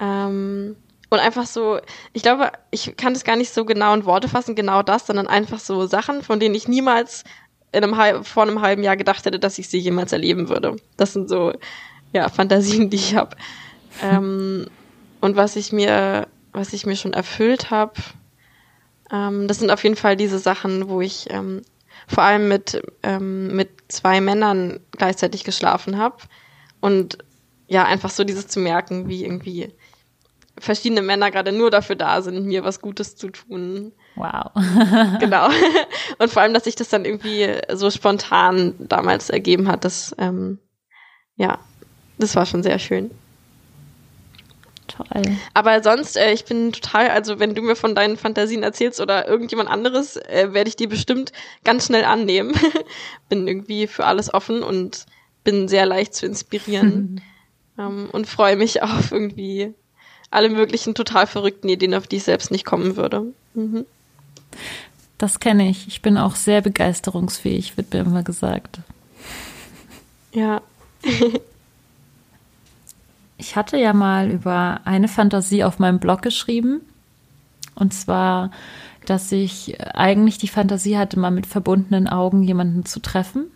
[0.00, 0.76] Ähm,
[1.10, 1.80] und einfach so,
[2.12, 5.26] ich glaube, ich kann das gar nicht so genau in Worte fassen, genau das, sondern
[5.26, 7.24] einfach so Sachen, von denen ich niemals
[7.72, 10.76] in einem, vor einem halben Jahr gedacht hätte, dass ich sie jemals erleben würde.
[10.96, 11.52] Das sind so,
[12.12, 13.36] ja, Fantasien, die ich habe.
[14.02, 14.66] Ähm,
[15.20, 17.94] und was ich mir, was ich mir schon erfüllt habe,
[19.10, 21.62] ähm, das sind auf jeden Fall diese Sachen, wo ich ähm,
[22.06, 26.16] vor allem mit, ähm, mit zwei Männern gleichzeitig geschlafen habe.
[26.80, 27.18] Und
[27.66, 29.72] ja, einfach so dieses zu merken, wie irgendwie
[30.64, 33.92] verschiedene Männer gerade nur dafür da sind, mir was Gutes zu tun.
[34.16, 34.50] Wow.
[35.20, 35.48] genau.
[36.18, 40.58] Und vor allem, dass sich das dann irgendwie so spontan damals ergeben hat, das, ähm,
[41.36, 41.58] ja,
[42.18, 43.10] das war schon sehr schön.
[44.86, 45.22] Toll.
[45.54, 49.26] Aber sonst, äh, ich bin total, also wenn du mir von deinen Fantasien erzählst oder
[49.26, 51.32] irgendjemand anderes, äh, werde ich die bestimmt
[51.64, 52.54] ganz schnell annehmen.
[53.28, 55.06] bin irgendwie für alles offen und
[55.42, 57.22] bin sehr leicht zu inspirieren
[57.78, 59.74] ähm, und freue mich auf irgendwie
[60.34, 63.32] alle möglichen total verrückten Ideen, auf die ich selbst nicht kommen würde.
[63.54, 63.86] Mhm.
[65.18, 65.86] Das kenne ich.
[65.86, 68.80] Ich bin auch sehr begeisterungsfähig, wird mir immer gesagt.
[70.32, 70.60] Ja.
[73.38, 76.80] ich hatte ja mal über eine Fantasie auf meinem Blog geschrieben.
[77.76, 78.50] Und zwar,
[79.06, 83.46] dass ich eigentlich die Fantasie hatte, mal mit verbundenen Augen jemanden zu treffen,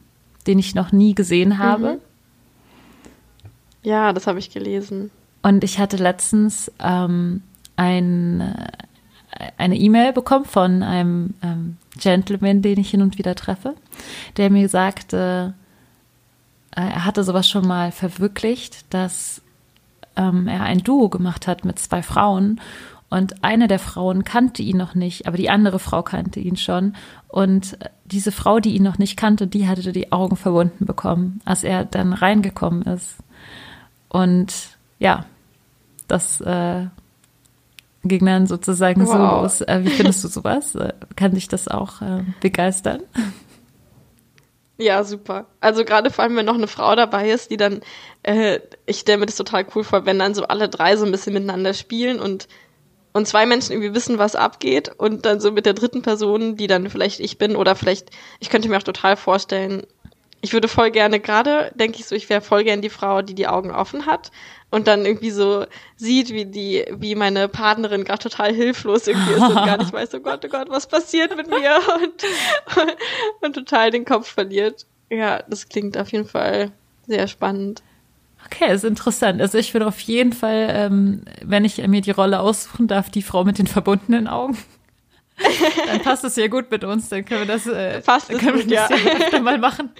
[0.47, 1.95] den ich noch nie gesehen habe.
[1.95, 2.01] Mhm.
[3.83, 5.11] Ja, das habe ich gelesen.
[5.49, 7.41] Und ich hatte letztens ähm,
[7.75, 13.75] ein, äh, eine E-Mail bekommen von einem ähm, Gentleman, den ich hin und wieder treffe,
[14.37, 15.55] der mir sagte,
[16.77, 19.41] äh, er hatte sowas schon mal verwirklicht, dass
[20.17, 22.61] ähm, er ein Duo gemacht hat mit zwei Frauen
[23.09, 26.93] und eine der Frauen kannte ihn noch nicht, aber die andere Frau kannte ihn schon.
[27.27, 31.65] Und diese Frau, die ihn noch nicht kannte, die hatte die Augen verbunden bekommen, als
[31.65, 33.17] er dann reingekommen ist.
[34.11, 35.25] Und ja,
[36.09, 36.87] das äh,
[38.03, 39.12] dann sozusagen wow.
[39.12, 39.61] so los.
[39.62, 40.75] Äh, wie findest du sowas?
[40.75, 43.03] Äh, kann dich das auch äh, begeistern?
[44.81, 45.47] Ja, super.
[45.61, 47.81] Also gerade vor allem, wenn noch eine Frau dabei ist, die dann,
[48.23, 51.11] äh, ich stelle mir das total cool vor, wenn dann so alle drei so ein
[51.11, 52.49] bisschen miteinander spielen und
[53.14, 56.68] und zwei Menschen irgendwie wissen, was abgeht und dann so mit der dritten Person, die
[56.68, 59.83] dann vielleicht ich bin oder vielleicht, ich könnte mir auch total vorstellen,
[60.40, 63.35] ich würde voll gerne, gerade denke ich so, ich wäre voll gern die Frau, die
[63.35, 64.31] die Augen offen hat
[64.71, 65.65] und dann irgendwie so
[65.97, 70.15] sieht, wie die, wie meine Partnerin gerade total hilflos irgendwie ist und gar nicht weiß,
[70.15, 72.25] oh Gott, oh Gott, was passiert mit mir und,
[72.83, 72.97] und,
[73.41, 74.87] und total den Kopf verliert.
[75.11, 76.71] Ja, das klingt auf jeden Fall
[77.07, 77.83] sehr spannend.
[78.45, 79.41] Okay, ist interessant.
[79.41, 83.23] Also ich würde auf jeden Fall, ähm, wenn ich mir die Rolle aussuchen darf, die
[83.23, 84.57] Frau mit den verbundenen Augen.
[85.87, 88.59] dann passt es ja gut mit uns, dann können wir das, äh, Passt dann können
[88.59, 88.97] wir das ja.
[88.97, 89.91] ja öfter mal machen.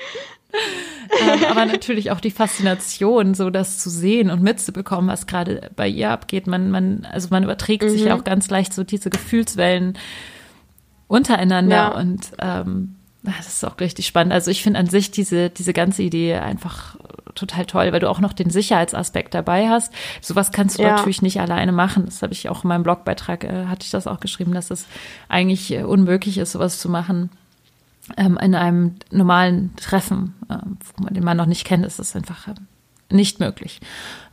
[1.21, 5.89] Ähm, aber natürlich auch die Faszination, so das zu sehen und mitzubekommen, was gerade bei
[5.89, 6.47] ihr abgeht.
[6.47, 9.99] Man, man, also man überträgt sich ja auch ganz leicht so diese Gefühlswellen
[11.07, 11.89] untereinander Ja.
[11.89, 14.33] und ähm, das ist auch richtig spannend.
[14.33, 16.97] Also ich finde an sich diese, diese ganze Idee einfach
[17.35, 19.93] total toll, weil du auch noch den Sicherheitsaspekt dabei hast.
[20.21, 20.97] Sowas kannst du Ja.
[20.97, 22.05] natürlich nicht alleine machen.
[22.07, 24.87] Das habe ich auch in meinem Blogbeitrag, äh, hatte ich das auch geschrieben, dass es
[25.29, 27.31] eigentlich äh, unmöglich ist, sowas zu machen.
[28.16, 30.57] Ähm, in einem normalen Treffen, äh,
[30.97, 32.55] wo man den Mann noch nicht kennt, ist es einfach äh,
[33.11, 33.81] nicht möglich.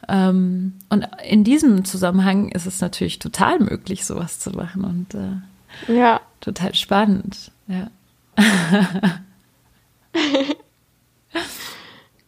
[0.07, 5.93] Ähm, und in diesem Zusammenhang ist es natürlich total möglich, sowas zu machen und äh,
[5.93, 6.21] Ja.
[6.41, 7.51] total spannend.
[7.67, 7.89] Ja.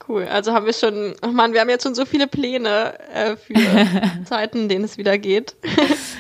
[0.08, 0.24] Cool.
[0.24, 3.54] Also haben wir schon, oh Mann, wir haben jetzt schon so viele Pläne äh, für
[4.26, 5.56] Zeiten, in denen es wieder geht.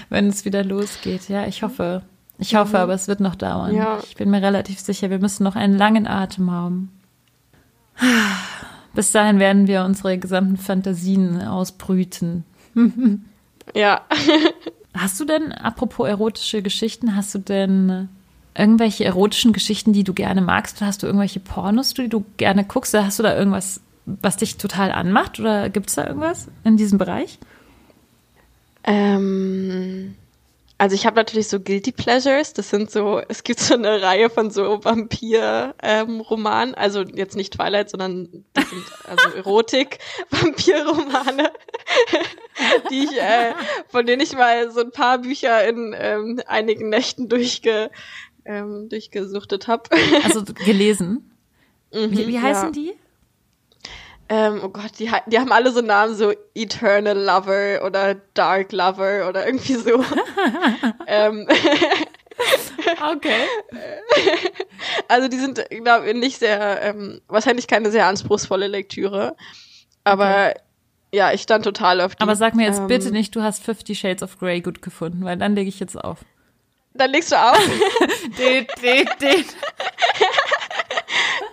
[0.09, 1.29] wenn es wieder losgeht.
[1.29, 2.01] Ja, ich hoffe.
[2.39, 3.75] Ich hoffe, aber es wird noch dauern.
[3.75, 3.99] Ja.
[4.03, 6.91] Ich bin mir relativ sicher, wir müssen noch einen langen Atem haben.
[8.93, 12.45] Bis dahin werden wir unsere gesamten Fantasien ausbrüten.
[13.75, 14.01] Ja.
[14.93, 18.09] Hast du denn, apropos erotische Geschichten, hast du denn
[18.57, 20.77] irgendwelche erotischen Geschichten, die du gerne magst?
[20.77, 22.95] Oder hast du irgendwelche Pornos, die du gerne guckst?
[22.95, 25.39] Oder hast du da irgendwas, was dich total anmacht?
[25.39, 27.37] Oder gibt es da irgendwas in diesem Bereich?
[28.83, 30.15] Ähm,
[30.79, 32.53] also ich habe natürlich so Guilty Pleasures.
[32.53, 36.75] Das sind so, es gibt so eine Reihe von so Vampir-Romanen.
[36.75, 41.51] also jetzt nicht Twilight, sondern das sind also Erotik-Vampir-Romane,
[42.91, 43.53] die ich, äh,
[43.87, 47.89] von denen ich mal so ein paar Bücher in ähm, einigen Nächten durchge,
[48.45, 49.89] ähm, durchgesuchtet habe.
[50.23, 51.31] Also gelesen.
[51.91, 52.71] Wie, wie heißen ja.
[52.71, 52.93] die?
[54.29, 59.29] Ähm, oh Gott, die, die haben alle so Namen, so Eternal Lover oder Dark Lover
[59.29, 60.03] oder irgendwie so.
[61.07, 61.47] ähm,
[63.15, 63.45] Okay.
[65.07, 69.35] also die sind, glaube ich, nicht sehr, ähm, wahrscheinlich keine sehr anspruchsvolle Lektüre.
[70.03, 70.53] Aber
[71.13, 72.21] ja, ich stand total auf die.
[72.21, 75.23] Aber sag mir jetzt ähm, bitte nicht, du hast Fifty Shades of Grey gut gefunden,
[75.25, 76.19] weil dann lege ich jetzt auf.
[76.93, 77.59] Dann legst du auf.
[78.37, 79.45] Den, den, den.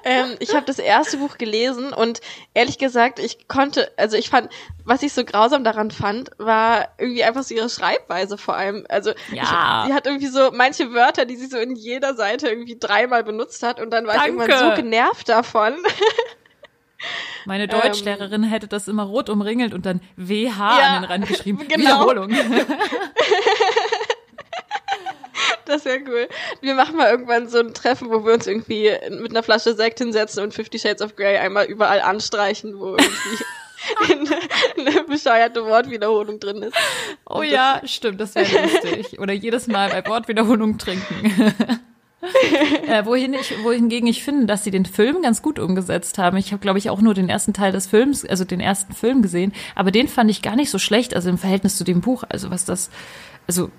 [0.04, 2.20] Ähm, ich habe das erste Buch gelesen und
[2.54, 4.50] ehrlich gesagt, ich konnte, also ich fand,
[4.84, 8.86] was ich so grausam daran fand, war irgendwie einfach so ihre Schreibweise vor allem.
[8.88, 9.82] Also Ja.
[9.82, 13.24] ich, sie hat irgendwie so manche Wörter, die sie so in jeder Seite irgendwie dreimal
[13.24, 14.30] benutzt hat und dann war Danke.
[14.30, 15.74] ich irgendwann so genervt davon.
[17.44, 21.58] Meine Deutschlehrerin hätte das immer rot umringelt und dann WH Ja, an den Rand geschrieben.
[21.68, 21.78] genau.
[22.06, 22.30] Wiederholung.
[25.66, 26.23] Das wäre cool.
[26.60, 29.98] Wir machen mal irgendwann so ein Treffen, wo wir uns irgendwie mit einer Flasche Sekt
[29.98, 33.44] hinsetzen und Fifty Shades of Grey einmal überall anstreichen, wo irgendwie
[34.12, 36.76] eine, eine bescheuerte Wortwiederholung drin ist.
[37.26, 39.18] Oh ja, stimmt, das wäre lustig.
[39.18, 41.52] Oder jedes Mal bei Wortwiederholung trinken.
[42.86, 46.36] äh, wohin ich, wohingegen ich finde, dass sie den Film ganz gut umgesetzt haben.
[46.36, 49.22] Ich habe, glaube ich, auch nur den ersten Teil des Films, also den ersten Film
[49.22, 52.24] gesehen, aber den fand ich gar nicht so schlecht, also im Verhältnis zu dem Buch.
[52.28, 52.90] Also was das,
[53.46, 53.70] also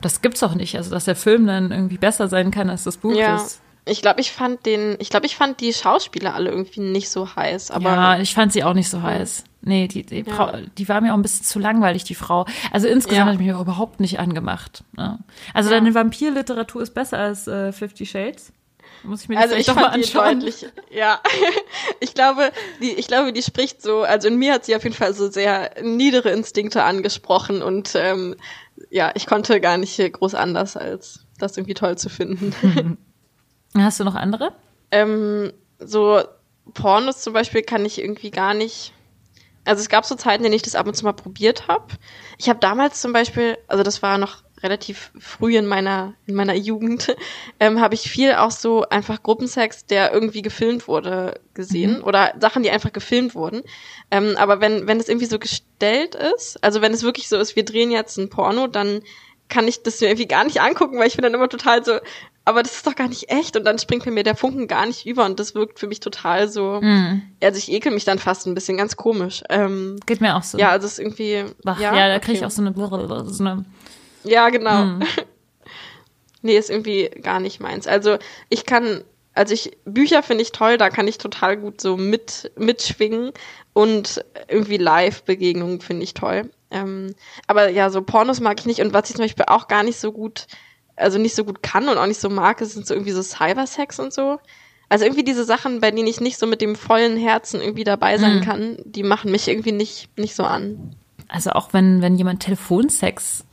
[0.00, 0.76] das gibt's auch nicht.
[0.76, 3.36] Also dass der Film dann irgendwie besser sein kann als das Buch Ja.
[3.36, 3.60] ist.
[3.84, 7.34] Ich glaube, ich fand den, ich glaube, ich fand die Schauspieler alle irgendwie nicht so
[7.34, 9.44] heiß, aber ja, ich fand sie auch nicht so heiß.
[9.62, 10.34] Nee, die, die, Ja.
[10.34, 12.44] Frau, die war mir auch ein bisschen zu langweilig, die Frau.
[12.70, 13.26] Also insgesamt Ja.
[13.32, 14.84] hat ich mich auch überhaupt nicht angemacht.
[14.96, 15.18] Ne?
[15.54, 15.76] Also Ja.
[15.76, 18.52] deine Vampirliteratur ist besser als äh, Fifty Shades.
[19.02, 20.40] Muss ich mir also ich fand die anschauen.
[20.40, 21.20] deutlich, ja.
[22.00, 24.96] ich glaube, die, ich glaube, die spricht so, also in mir hat sie auf jeden
[24.96, 28.36] Fall so sehr niedere Instinkte angesprochen und ähm,
[28.90, 32.98] ja, ich konnte gar nicht groß anders als das irgendwie toll zu finden.
[33.76, 34.52] Hast du noch andere?
[34.90, 36.22] ähm, so
[36.74, 38.92] Pornos zum Beispiel kann ich irgendwie gar nicht.
[39.64, 41.86] Also es gab so Zeiten, in denen ich das ab und zu mal probiert habe.
[42.38, 46.54] Ich habe damals zum Beispiel, also das war noch relativ früh in meiner in meiner
[46.54, 47.14] Jugend,
[47.60, 52.62] ähm, habe ich viel auch so einfach Gruppensex, der irgendwie gefilmt wurde, gesehen oder Sachen,
[52.62, 53.62] die einfach gefilmt wurden.
[54.10, 57.56] Ähm, aber wenn wenn es irgendwie so gestellt ist, also wenn es wirklich so ist,
[57.56, 59.00] wir drehen jetzt ein Porno, dann
[59.48, 61.98] kann ich das mir irgendwie gar nicht angucken, weil ich bin dann immer total so,
[62.48, 65.04] aber das ist doch gar nicht echt und dann springt mir der Funken gar nicht
[65.04, 66.80] über und das wirkt für mich total so,
[67.42, 69.42] also ich ekel mich dann fast ein bisschen, ganz komisch.
[69.50, 70.56] Ähm, Geht mir auch so.
[70.56, 72.46] ja, also es ist irgendwie, Ach, ja, da kriege ich okay.
[72.46, 72.74] auch so eine,
[73.28, 73.66] so eine
[74.24, 74.82] Ja, genau.
[74.82, 75.00] Hm.
[76.42, 77.86] nee, ist irgendwie gar nicht meins.
[77.86, 79.02] Also ich kann,
[79.34, 83.32] also ich, Bücher finde ich toll, da kann ich total gut so mit, mitschwingen
[83.72, 86.50] und irgendwie Live-Begegnungen finde ich toll.
[86.70, 87.14] Ähm,
[87.46, 89.98] aber ja, so Pornos mag ich nicht und was ich zum Beispiel auch gar nicht
[89.98, 90.46] so gut,
[90.96, 93.98] also nicht so gut kann und auch nicht so mag, sind so irgendwie so Cybersex
[93.98, 94.38] und so.
[94.90, 98.16] Also irgendwie diese Sachen, bei denen ich nicht so mit dem vollen Herzen irgendwie dabei
[98.16, 98.40] sein mhm.
[98.40, 100.94] kann, die machen mich irgendwie nicht, nicht so an.
[101.28, 103.44] Also auch wenn, wenn jemand Telefonsex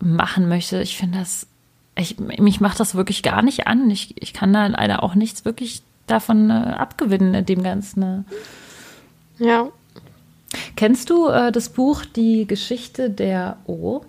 [0.00, 1.46] machen möchte, ich finde das,
[1.96, 3.90] ich, mich macht das wirklich gar nicht an.
[3.90, 8.00] Ich, ich kann da leider auch nichts wirklich davon äh, abgewinnen, dem Ganzen.
[8.00, 8.24] Ne?
[9.38, 9.68] Ja.
[10.76, 14.02] Kennst du äh, das Buch Die Geschichte der O?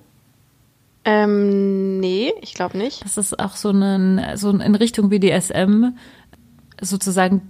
[1.06, 3.04] Ähm, nee, ich glaube nicht.
[3.04, 5.96] Das ist auch so, ein, so in Richtung BDSM
[6.82, 7.42] sozusagen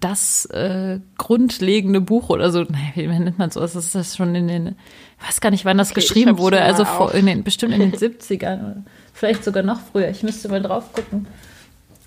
[0.00, 4.34] das äh, grundlegende Buch oder so, naja, wie nennt man so, das ist das schon
[4.34, 4.76] in den,
[5.20, 7.80] ich weiß gar nicht, wann das okay, geschrieben wurde, also vor, in den, bestimmt in
[7.80, 11.26] den 70ern, vielleicht sogar noch früher, ich müsste mal drauf gucken,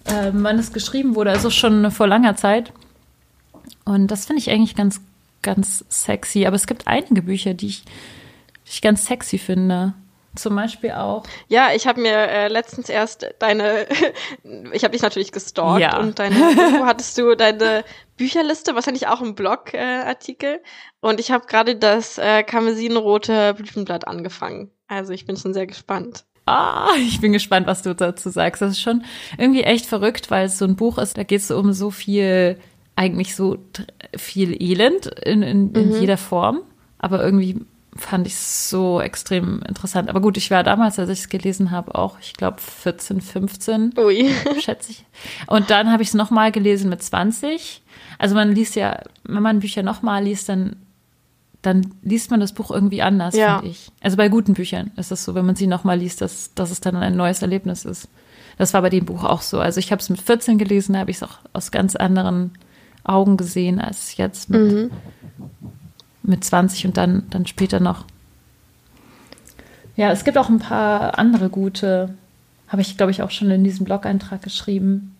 [0.05, 2.71] äh, wann es geschrieben wurde, also schon vor langer Zeit.
[3.85, 5.01] Und das finde ich eigentlich ganz,
[5.41, 9.93] ganz sexy, aber es gibt einige Bücher, die ich, die ich ganz sexy finde
[10.35, 11.23] zum Beispiel auch.
[11.47, 13.87] Ja, ich habe mir äh, letztens erst deine,
[14.73, 15.99] ich habe dich natürlich gestalkt ja.
[15.99, 17.83] und deine, wo hattest du deine
[18.17, 20.55] Bücherliste, wahrscheinlich auch ein Blogartikel.
[20.55, 20.59] Äh,
[21.01, 24.71] und ich habe gerade das äh, Karmesinrote Blütenblatt angefangen.
[24.87, 26.25] Also ich bin schon sehr gespannt.
[26.45, 28.61] Ah, ich bin gespannt, was du dazu sagst.
[28.61, 29.03] Das ist schon
[29.37, 32.57] irgendwie echt verrückt, weil es so ein Buch ist, da geht es um so viel,
[32.95, 33.57] eigentlich so
[34.17, 35.99] viel Elend in, in, in mhm.
[36.01, 36.61] jeder Form,
[36.97, 37.61] aber irgendwie
[37.95, 40.09] fand ich so extrem interessant.
[40.09, 43.93] Aber gut, ich war damals, als ich es gelesen habe, auch, ich glaube, 14, 15,
[43.97, 44.29] Ui.
[44.59, 45.05] schätze ich.
[45.47, 47.81] Und dann habe ich es nochmal gelesen mit 20.
[48.17, 50.75] Also man liest ja, wenn man Bücher nochmal liest, dann,
[51.61, 53.57] dann liest man das Buch irgendwie anders, ja.
[53.57, 53.91] finde ich.
[54.01, 56.81] Also bei guten Büchern ist es so, wenn man sie nochmal liest, dass, dass es
[56.81, 58.07] dann ein neues Erlebnis ist.
[58.57, 59.59] Das war bei dem Buch auch so.
[59.59, 62.51] Also ich habe es mit 14 gelesen, habe ich es auch aus ganz anderen
[63.03, 64.91] Augen gesehen als jetzt mit mhm
[66.29, 68.05] mit 20 und dann, dann später noch.
[69.95, 72.13] Ja, es gibt auch ein paar andere gute,
[72.69, 75.15] habe ich, glaube ich, auch schon in diesem Blog-Eintrag geschrieben.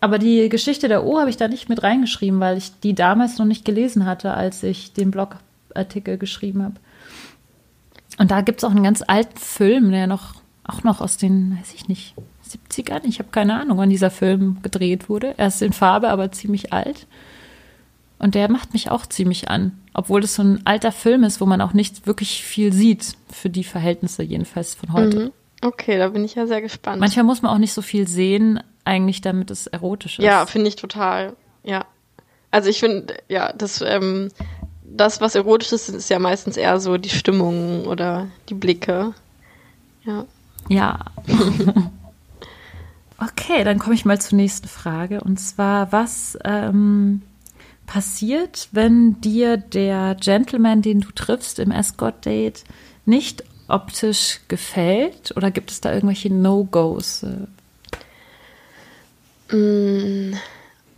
[0.00, 3.38] Aber die Geschichte der O habe ich da nicht mit reingeschrieben, weil ich die damals
[3.38, 6.74] noch nicht gelesen hatte, als ich den Blogartikel geschrieben habe.
[8.18, 11.56] Und da gibt es auch einen ganz alten Film, der noch, auch noch aus den,
[11.58, 12.14] weiß ich nicht,
[12.46, 15.34] 70ern, ich habe keine Ahnung, wann dieser Film gedreht wurde.
[15.36, 17.06] Er ist in Farbe, aber ziemlich alt.
[18.24, 19.78] Und der macht mich auch ziemlich an.
[19.92, 23.50] Obwohl das so ein alter Film ist, wo man auch nicht wirklich viel sieht, für
[23.50, 25.18] die Verhältnisse jedenfalls von heute.
[25.26, 25.32] Mhm.
[25.60, 27.00] Okay, da bin ich ja sehr gespannt.
[27.00, 30.24] Manchmal muss man auch nicht so viel sehen, eigentlich, damit es erotisch ist.
[30.24, 31.34] Ja, finde ich total.
[31.64, 31.84] Ja.
[32.50, 34.30] Also ich finde, ja, das, ähm,
[34.82, 39.12] das, was erotisch ist, ist ja meistens eher so die Stimmung oder die Blicke.
[40.04, 40.24] Ja.
[40.70, 40.98] Ja.
[43.18, 45.20] okay, dann komme ich mal zur nächsten Frage.
[45.20, 47.20] Und zwar, was ähm,
[47.94, 52.64] passiert, wenn dir der Gentleman, den du triffst im Escort-Date,
[53.06, 55.32] nicht optisch gefällt?
[55.36, 57.24] Oder gibt es da irgendwelche No-Gos?
[59.48, 60.32] Mm,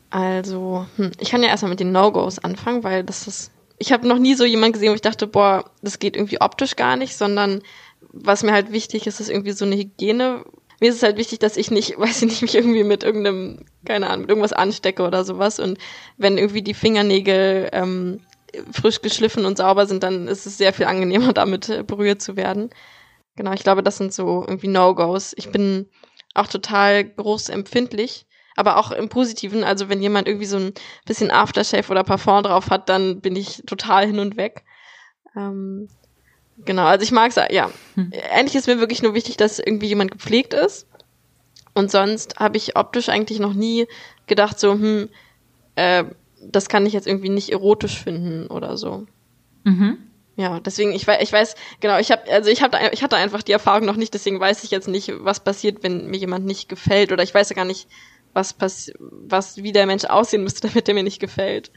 [0.09, 3.51] also, hm, ich kann ja erstmal mit den No-Gos anfangen, weil das ist.
[3.77, 6.77] Ich habe noch nie so jemand gesehen, wo ich dachte, boah, das geht irgendwie optisch
[6.77, 7.61] gar nicht, sondern
[8.01, 10.47] was mir halt wichtig ist, ist irgendwie so eine Hygiene,
[10.81, 13.65] mir ist es halt wichtig, dass ich nicht, weiß ich nicht, mich irgendwie mit irgendeinem,
[13.85, 15.59] keine Ahnung, mit irgendwas anstecke oder sowas.
[15.59, 15.79] Und
[16.17, 18.21] wenn irgendwie die Fingernägel ähm,
[18.73, 22.37] frisch geschliffen und sauber sind, dann ist es sehr viel angenehmer, damit äh, berührt zu
[22.37, 22.71] werden.
[23.37, 25.35] Genau, ich glaube, das sind so irgendwie No-Gos.
[25.37, 25.89] Ich bin
[26.35, 29.63] auch total groß empfindlich, aber auch im Positiven.
[29.63, 30.73] Also wenn jemand irgendwie so ein
[31.05, 34.65] bisschen Aftershave oder Parfum drauf hat, dann bin ich total hin und weg.
[35.37, 35.89] Ähm,
[36.65, 37.71] Genau, also ich mag es, ja.
[37.95, 38.13] Hm.
[38.33, 40.87] Eigentlich ist mir wirklich nur wichtig, dass irgendwie jemand gepflegt ist.
[41.75, 43.87] Und sonst habe ich optisch eigentlich noch nie
[44.27, 45.11] gedacht, so, hm,
[45.75, 46.05] äh,
[46.41, 49.07] das kann ich jetzt irgendwie nicht erotisch finden oder so.
[49.65, 49.99] Mhm.
[50.37, 53.43] Ja, deswegen, ich weiß, ich weiß, genau, ich habe, also ich habe, ich hatte einfach
[53.43, 56.69] die Erfahrung noch nicht, deswegen weiß ich jetzt nicht, was passiert, wenn mir jemand nicht
[56.69, 57.89] gefällt oder ich weiß ja gar nicht,
[58.37, 61.73] was pass was wie der Mensch aussehen müsste, damit er mir nicht gefällt.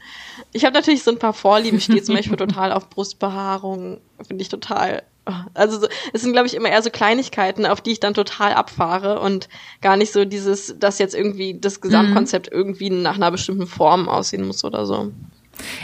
[0.52, 4.42] Ich habe natürlich so ein paar Vorlieben, ich stehe zum Beispiel total auf Brustbehaarung, finde
[4.42, 5.02] ich total.
[5.54, 8.52] Also so, es sind, glaube ich, immer eher so Kleinigkeiten, auf die ich dann total
[8.52, 9.48] abfahre und
[9.80, 12.56] gar nicht so dieses, dass jetzt irgendwie das Gesamtkonzept mhm.
[12.56, 15.12] irgendwie nach einer bestimmten Form aussehen muss oder so.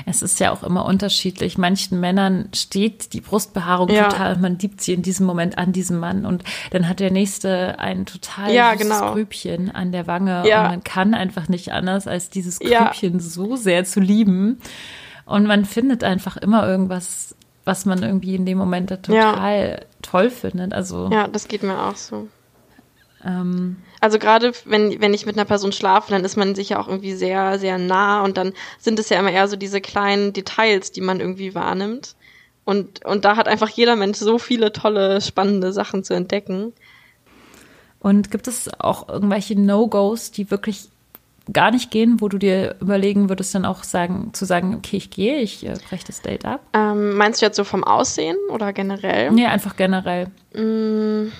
[0.06, 1.58] Es ist ja auch immer unterschiedlich.
[1.58, 4.08] Manchen Männern steht die Brustbehaarung ja.
[4.08, 7.10] total und man liebt sie in diesem Moment an diesem Mann und dann hat der
[7.10, 9.12] nächste ein total ja, genau.
[9.12, 10.62] Grübchen an der Wange ja.
[10.62, 14.60] und man kann einfach nicht anders, als dieses Grübchen so sehr zu lieben.
[15.24, 17.34] Und man findet einfach immer irgendwas
[17.66, 19.86] was man irgendwie in dem Moment total ja.
[20.00, 20.72] toll findet.
[20.72, 22.28] Also ja, das geht mir auch so.
[23.26, 26.78] Ähm, also gerade wenn, wenn ich mit einer Person schlafe, dann ist man sich ja
[26.78, 30.32] auch irgendwie sehr, sehr nah und dann sind es ja immer eher so diese kleinen
[30.32, 32.14] Details, die man irgendwie wahrnimmt.
[32.64, 36.72] Und, und da hat einfach jeder Mensch so viele tolle, spannende Sachen zu entdecken.
[38.00, 40.88] Und gibt es auch irgendwelche No-Gos, die wirklich
[41.52, 45.10] gar nicht gehen, wo du dir überlegen würdest, dann auch sagen, zu sagen, okay, ich
[45.10, 46.60] gehe, ich äh, breche das Date ab?
[46.72, 49.30] Ähm, meinst du jetzt so vom Aussehen oder generell?
[49.30, 50.28] Nee, einfach generell.
[50.54, 51.30] Mm,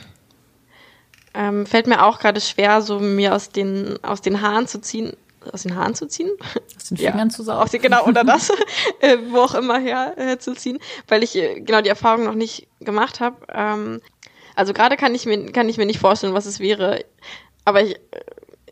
[1.37, 5.12] ähm, fällt mir auch gerade schwer, so mir aus den, aus den Haaren zu ziehen.
[5.53, 6.30] Aus den Haaren zu ziehen?
[6.76, 7.68] Aus den Fingern ja, zu saugen.
[7.70, 8.51] Die, genau, oder das,
[9.01, 10.78] äh, wo auch immer her äh, zu ziehen,
[11.09, 13.37] weil ich äh, genau die Erfahrung noch nicht gemacht habe.
[13.53, 14.01] Ähm,
[14.55, 17.05] also gerade kann ich mir kann ich mir nicht vorstellen, was es wäre,
[17.66, 18.01] aber ich,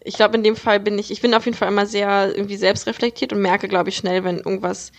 [0.03, 2.57] ich glaube in dem Fall bin ich ich bin auf jeden Fall immer sehr irgendwie
[2.57, 4.93] selbstreflektiert und merke glaube ich schnell, wenn irgendwas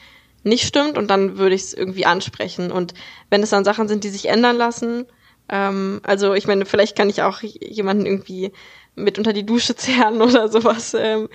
[0.43, 2.93] nicht stimmt und dann würde ich es irgendwie ansprechen und
[3.31, 5.07] wenn es dann Sachen sind, die sich ändern lassen,
[5.49, 8.51] ähm, also ich meine, vielleicht kann ich auch jemanden irgendwie
[8.95, 10.95] mit unter die Dusche zerren oder sowas.
[10.97, 11.29] Ähm,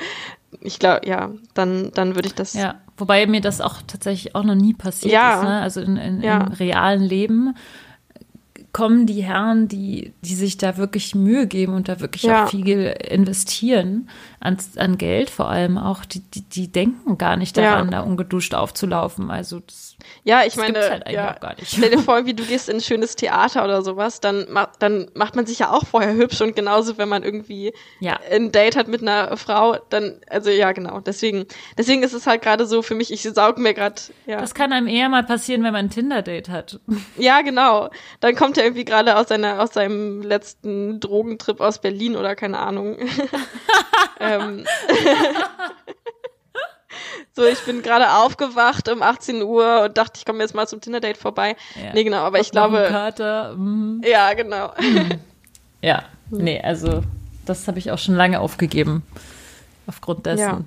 [0.61, 2.55] ich glaube, ja, dann, dann würde ich das.
[2.55, 5.37] Ja, wobei mir das auch tatsächlich auch noch nie passiert ja.
[5.37, 5.43] ist.
[5.45, 5.61] Ne?
[5.61, 6.41] Also in, in, ja.
[6.41, 7.55] im realen Leben
[8.73, 12.45] kommen die Herren, die, die sich da wirklich Mühe geben und da wirklich ja.
[12.45, 14.09] auch viel investieren,
[14.39, 17.99] an, an Geld vor allem auch, die, die, die denken gar nicht daran, ja.
[17.99, 19.31] da ungeduscht aufzulaufen.
[19.31, 19.90] Also das,
[20.25, 21.37] ja, ich meine, halt ja.
[21.65, 24.47] stell dir vor, wie du gehst in ein schönes Theater oder sowas, dann,
[24.79, 28.19] dann macht man sich ja auch vorher hübsch und genauso, wenn man irgendwie ja.
[28.31, 31.01] ein Date hat mit einer Frau, dann, also ja, genau.
[31.01, 31.47] Deswegen,
[31.79, 34.01] deswegen ist es halt gerade so für mich, ich saug mir gerade.
[34.27, 34.41] Ja.
[34.41, 36.81] Das kann einem eher mal passieren, wenn man ein Tinder-Date hat.
[37.17, 37.91] Ja, genau.
[38.21, 42.59] Dann kommt er irgendwie gerade aus seiner, aus seinem letzten Drogentrip aus Berlin oder keine
[42.59, 42.97] Ahnung.
[44.21, 44.65] ähm.
[47.33, 50.81] So, ich bin gerade aufgewacht um 18 Uhr und dachte, ich komme jetzt mal zum
[50.81, 51.57] Tinder-Date vorbei.
[51.77, 51.93] Ja.
[51.93, 52.87] Nee, genau, aber Auf ich glaube.
[52.89, 53.55] Kater.
[53.57, 54.03] Mhm.
[54.05, 54.73] Ja, genau.
[54.81, 55.11] Mhm.
[55.83, 57.03] Ja, nee, also
[57.47, 59.03] das habe ich auch schon lange aufgegeben.
[59.87, 60.41] Aufgrund dessen.
[60.41, 60.61] Ja.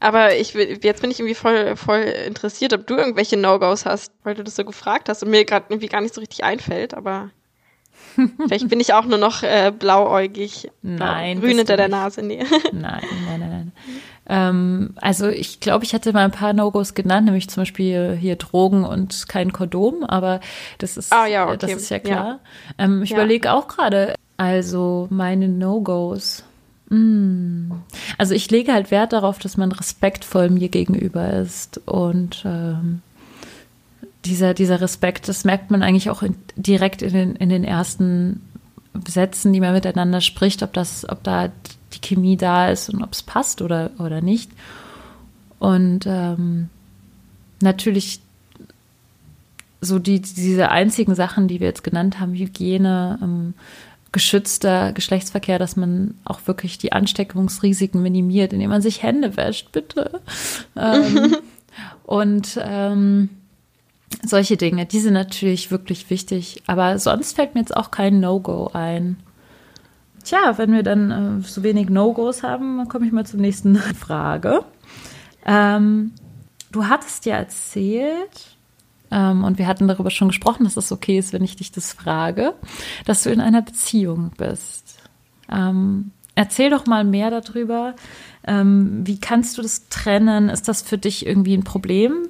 [0.00, 4.34] Aber ich jetzt bin ich irgendwie voll, voll interessiert, ob du irgendwelche No-Gos hast, weil
[4.34, 7.30] du das so gefragt hast und mir gerade irgendwie gar nicht so richtig einfällt, aber.
[8.46, 10.70] Vielleicht bin ich auch nur noch äh, blauäugig.
[10.82, 11.40] Nein.
[11.40, 12.44] Grün hinter der Nase, nee.
[12.72, 13.72] Nein, nein, nein, nein.
[14.26, 18.36] Ähm, also ich glaube, ich hätte mal ein paar No-Gos genannt, nämlich zum Beispiel hier
[18.36, 20.40] Drogen und kein Kondom, aber
[20.78, 21.58] das ist, ah, ja, okay.
[21.60, 22.26] das ist ja klar.
[22.78, 22.84] Ja.
[22.84, 23.16] Ähm, ich ja.
[23.16, 26.44] überlege auch gerade, also meine No-Gos.
[26.88, 27.72] Mm.
[28.18, 33.02] Also ich lege halt Wert darauf, dass man respektvoll mir gegenüber ist und ähm,
[34.24, 38.40] dieser, dieser Respekt, das merkt man eigentlich auch in, direkt in den, in den ersten
[39.06, 41.50] Sätzen, die man miteinander spricht, ob das, ob da
[41.94, 44.50] die Chemie da ist und ob es passt oder, oder nicht.
[45.58, 46.68] Und ähm,
[47.60, 48.20] natürlich
[49.80, 53.54] so die, diese einzigen Sachen, die wir jetzt genannt haben, Hygiene, ähm,
[54.12, 60.20] geschützter Geschlechtsverkehr, dass man auch wirklich die Ansteckungsrisiken minimiert, indem man sich Hände wäscht, bitte.
[60.76, 61.36] Ähm,
[62.04, 63.28] und ähm,
[64.22, 66.62] solche Dinge, die sind natürlich wirklich wichtig.
[66.66, 69.16] Aber sonst fällt mir jetzt auch kein No-Go ein.
[70.24, 71.10] Tja, wenn wir dann
[71.42, 74.64] äh, so wenig No-Gos haben, komme ich mal zur nächsten Frage.
[75.46, 76.12] Ähm,
[76.72, 78.54] du hattest ja erzählt,
[79.10, 81.92] ähm, und wir hatten darüber schon gesprochen, dass es okay ist, wenn ich dich das
[81.92, 82.54] frage,
[83.04, 84.98] dass du in einer Beziehung bist.
[85.50, 87.94] Ähm, erzähl doch mal mehr darüber.
[88.46, 90.48] Ähm, wie kannst du das trennen?
[90.48, 92.28] Ist das für dich irgendwie ein Problem?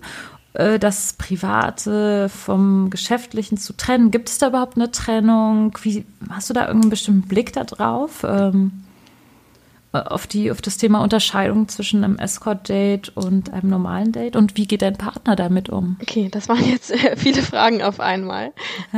[0.55, 4.11] Äh, das Private vom Geschäftlichen zu trennen?
[4.11, 5.77] Gibt es da überhaupt eine Trennung?
[5.83, 8.25] Wie, hast du da irgendeinen bestimmten Blick da drauf?
[8.27, 8.85] Ähm,
[9.93, 14.37] auf, die, auf das Thema Unterscheidung zwischen einem Escort-Date und einem normalen Date?
[14.37, 15.97] Und wie geht dein Partner damit um?
[16.01, 18.53] Okay, das waren jetzt äh, viele Fragen auf einmal.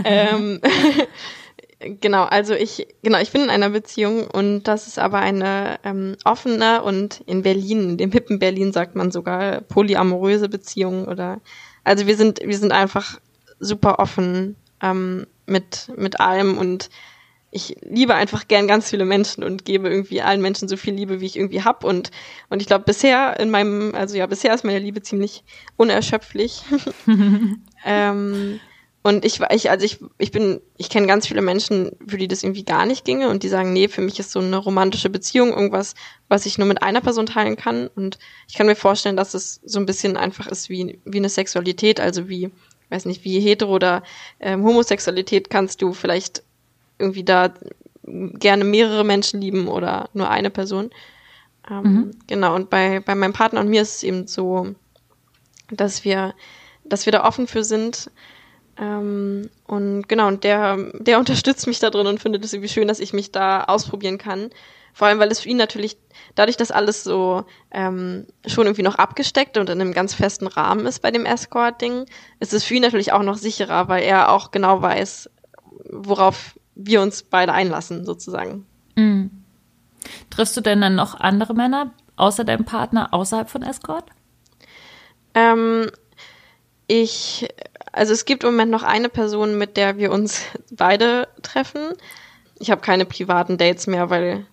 [0.05, 0.61] ähm,
[1.79, 6.17] Genau, also ich, genau, ich bin in einer Beziehung und das ist aber eine ähm,
[6.25, 11.41] offene und in Berlin, in dem hippen Berlin sagt man sogar polyamoröse Beziehung oder
[11.85, 13.21] also wir sind, wir sind einfach
[13.61, 16.89] super offen ähm, mit, mit allem und
[17.51, 21.21] ich liebe einfach gern ganz viele Menschen und gebe irgendwie allen Menschen so viel Liebe,
[21.21, 22.11] wie ich irgendwie hab und
[22.49, 25.45] und ich glaube bisher in meinem also ja bisher ist meine Liebe ziemlich
[25.77, 26.63] unerschöpflich.
[27.89, 28.46] Ähm,
[29.07, 32.43] und ich, ich also ich, ich bin, ich kenne ganz viele Menschen, für die das
[32.43, 35.51] irgendwie gar nicht ginge und die sagen, nee, für mich ist so eine romantische Beziehung
[35.51, 35.95] irgendwas,
[36.27, 37.87] was ich nur mit einer Person teilen kann.
[37.95, 41.29] Und ich kann mir vorstellen, dass es so ein bisschen einfach ist wie, wie eine
[41.29, 42.51] Sexualität, also wie,
[42.91, 44.03] weiß nicht, wie hetero oder
[44.41, 46.43] ähm, Homosexualität kannst du vielleicht
[46.99, 47.55] irgendwie da
[48.03, 50.91] gerne mehrere Menschen lieben oder nur eine Person.
[51.71, 52.11] Ähm, mhm.
[52.27, 54.75] Genau, und bei, bei meinem Partner und mir ist es eben so,
[55.71, 56.35] dass wir,
[56.83, 58.11] dass wir da offen für sind,
[58.79, 62.89] Ähm, und genau, und der, der unterstützt mich da drin und findet es irgendwie schön,
[62.89, 64.51] dass ich mich da ausprobieren kann.
[64.93, 65.99] Vor allem, weil es für ihn natürlich,
[66.37, 70.87] dadurch, dass alles so ähm, schon irgendwie noch abgesteckt und in einem ganz festen Rahmen
[70.87, 72.07] ist bei dem Escort-Ding,
[72.41, 75.29] ist es für ihn natürlich auch noch sicherer, weil er auch genau weiß,
[75.91, 78.65] worauf wir uns beide einlassen, sozusagen.
[78.95, 79.31] Mhm.
[80.31, 84.07] Triffst du denn dann noch andere Männer außer deinem Partner außerhalb von Escort?
[85.35, 85.91] Ähm,
[86.87, 87.49] ich,
[87.93, 91.93] also es gibt im Moment noch eine Person, mit der wir uns beide treffen.
[92.59, 94.47] Ich habe keine privaten Dates mehr, weil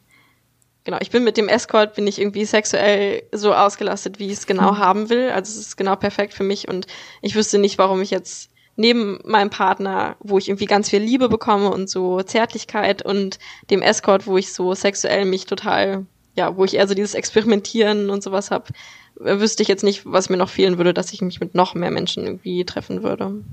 [0.83, 4.47] genau, ich bin mit dem Escort, bin ich irgendwie sexuell so ausgelastet, wie ich es
[4.47, 4.77] genau mhm.
[4.77, 5.29] haben will.
[5.29, 6.87] Also es ist genau perfekt für mich und
[7.21, 11.29] ich wüsste nicht, warum ich jetzt neben meinem Partner, wo ich irgendwie ganz viel Liebe
[11.29, 13.37] bekomme und so Zärtlichkeit und
[13.69, 16.05] dem Escort, wo ich so sexuell mich total,
[16.35, 18.69] ja, wo ich eher so dieses Experimentieren und sowas hab,
[19.15, 21.91] wüsste ich jetzt nicht, was mir noch fehlen würde, dass ich mich mit noch mehr
[21.91, 23.43] Menschen irgendwie treffen würde.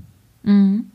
[0.43, 0.91] Mhm.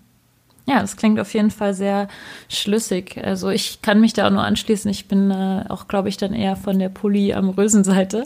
[0.69, 2.09] Ja, das klingt auf jeden Fall sehr
[2.49, 3.21] schlüssig.
[3.23, 4.91] Also ich kann mich da auch nur anschließen.
[4.91, 8.25] Ich bin äh, auch, glaube ich, dann eher von der polyamorösen Seite,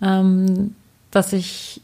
[0.00, 0.76] ähm,
[1.10, 1.80] dass ich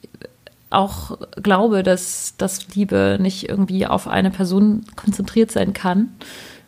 [0.71, 6.11] auch glaube, dass, dass Liebe nicht irgendwie auf eine Person konzentriert sein kann.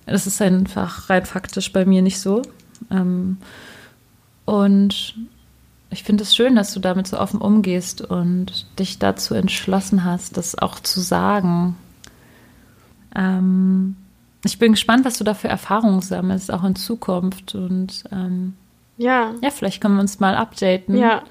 [0.07, 2.43] Das ist einfach rein faktisch bei mir nicht so.
[2.91, 3.39] Ähm,
[4.45, 5.15] und
[5.91, 10.37] ich finde es schön, dass du damit so offen umgehst und dich dazu entschlossen hast,
[10.37, 11.77] das auch zu sagen.
[13.15, 13.97] Ähm,
[14.45, 17.55] ich bin gespannt, was du da für Erfahrungen sammelst, auch in Zukunft.
[17.55, 18.55] Und ähm,
[18.97, 19.33] ja.
[19.41, 20.97] Ja, vielleicht können wir uns mal updaten.
[20.97, 21.23] Ja.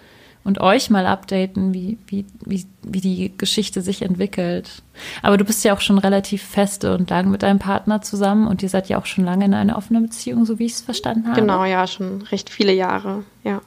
[0.46, 4.84] Und euch mal updaten, wie, wie, wie, wie die Geschichte sich entwickelt.
[5.22, 8.62] Aber du bist ja auch schon relativ feste und lang mit deinem Partner zusammen und
[8.62, 11.30] ihr seid ja auch schon lange in einer offenen Beziehung, so wie ich es verstanden
[11.30, 11.40] habe.
[11.40, 13.62] Genau, ja, schon recht viele Jahre, ja.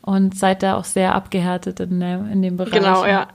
[0.00, 2.72] Und seid da auch sehr abgehärtet in, der, in dem Bereich.
[2.72, 3.28] Genau, ja.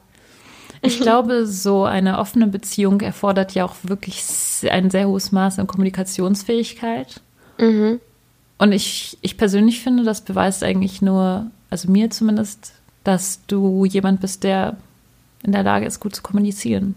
[0.82, 4.24] Ich glaube, so eine offene Beziehung erfordert ja auch wirklich
[4.70, 7.22] ein sehr hohes Maß an Kommunikationsfähigkeit.
[7.58, 8.00] Mhm.
[8.58, 14.22] Und ich, ich persönlich finde, das beweist eigentlich nur, also mir zumindest, dass du jemand
[14.22, 14.78] bist, der
[15.44, 16.96] in der Lage ist, gut zu kommunizieren.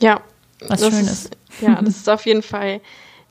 [0.00, 0.20] Ja.
[0.60, 1.10] Was schön ist.
[1.10, 1.36] ist.
[1.60, 2.80] Ja, das ist auf jeden Fall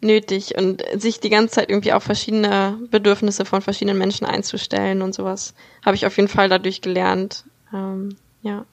[0.02, 5.16] nötig und sich die ganze Zeit irgendwie auf verschiedene Bedürfnisse von verschiedenen Menschen einzustellen und
[5.16, 5.54] sowas
[5.86, 7.46] habe ich auf jeden Fall dadurch gelernt.
[7.74, 8.66] Ähm, ja.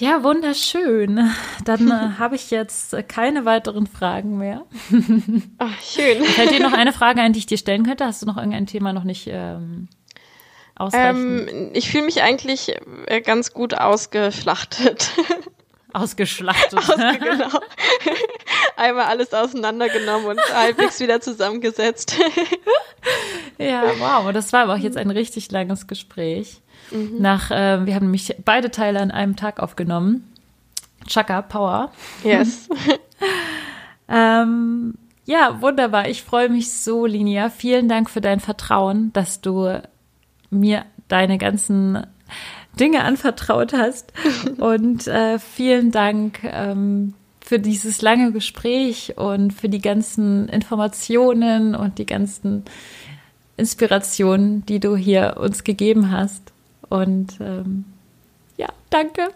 [0.00, 1.30] Ja, wunderschön.
[1.64, 4.64] Dann äh, habe ich jetzt äh, keine weiteren Fragen mehr.
[5.58, 6.24] Ach, schön.
[6.24, 8.06] Fällt dir noch eine Frage ein, die ich dir stellen könnte?
[8.06, 9.88] Hast du noch irgendein Thema noch nicht ähm,
[10.74, 11.50] ausreichend?
[11.50, 12.74] Ähm, ich fühle mich eigentlich
[13.06, 15.10] äh, ganz gut ausgeschlachtet.
[15.92, 16.78] Ausgeschlachtet.
[16.78, 17.60] Ausge genau.
[18.76, 22.16] Einmal alles auseinandergenommen und halbwegs wieder zusammengesetzt.
[23.58, 24.32] ja, wow.
[24.32, 26.62] Das war aber auch jetzt ein richtig langes Gespräch.
[26.90, 27.20] Mhm.
[27.20, 30.24] Nach, äh, wir haben nämlich beide Teile an einem Tag aufgenommen.
[31.06, 31.90] Chaka, Power.
[32.24, 32.68] Yes.
[34.08, 36.08] ähm, ja, wunderbar.
[36.08, 37.50] Ich freue mich so, Linia.
[37.50, 39.80] Vielen Dank für dein Vertrauen, dass du
[40.50, 42.06] mir deine ganzen
[42.78, 44.12] Dinge anvertraut hast.
[44.58, 51.98] Und äh, vielen Dank ähm, für dieses lange Gespräch und für die ganzen Informationen und
[51.98, 52.64] die ganzen
[53.56, 56.52] Inspirationen, die du hier uns gegeben hast.
[56.90, 57.86] Und ähm,
[58.58, 59.28] ja, danke.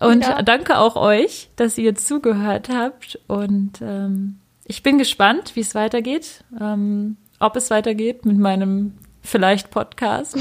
[0.00, 0.42] Und ja.
[0.42, 3.20] danke auch euch, dass ihr zugehört habt.
[3.28, 6.42] Und ähm, ich bin gespannt, wie es weitergeht.
[6.60, 10.36] Ähm, ob es weitergeht mit meinem vielleicht Podcast.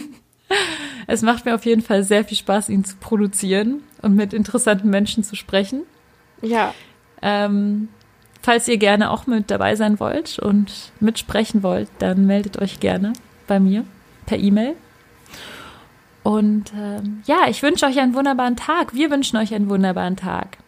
[1.06, 4.88] es macht mir auf jeden Fall sehr viel Spaß, ihn zu produzieren und mit interessanten
[4.90, 5.82] Menschen zu sprechen.
[6.42, 6.74] Ja.
[7.22, 7.88] Ähm,
[8.42, 13.12] falls ihr gerne auch mit dabei sein wollt und mitsprechen wollt, dann meldet euch gerne
[13.46, 13.84] bei mir
[14.26, 14.74] per E-Mail.
[16.22, 18.94] Und ähm, ja, ich wünsche euch einen wunderbaren Tag.
[18.94, 20.58] Wir wünschen euch einen wunderbaren Tag.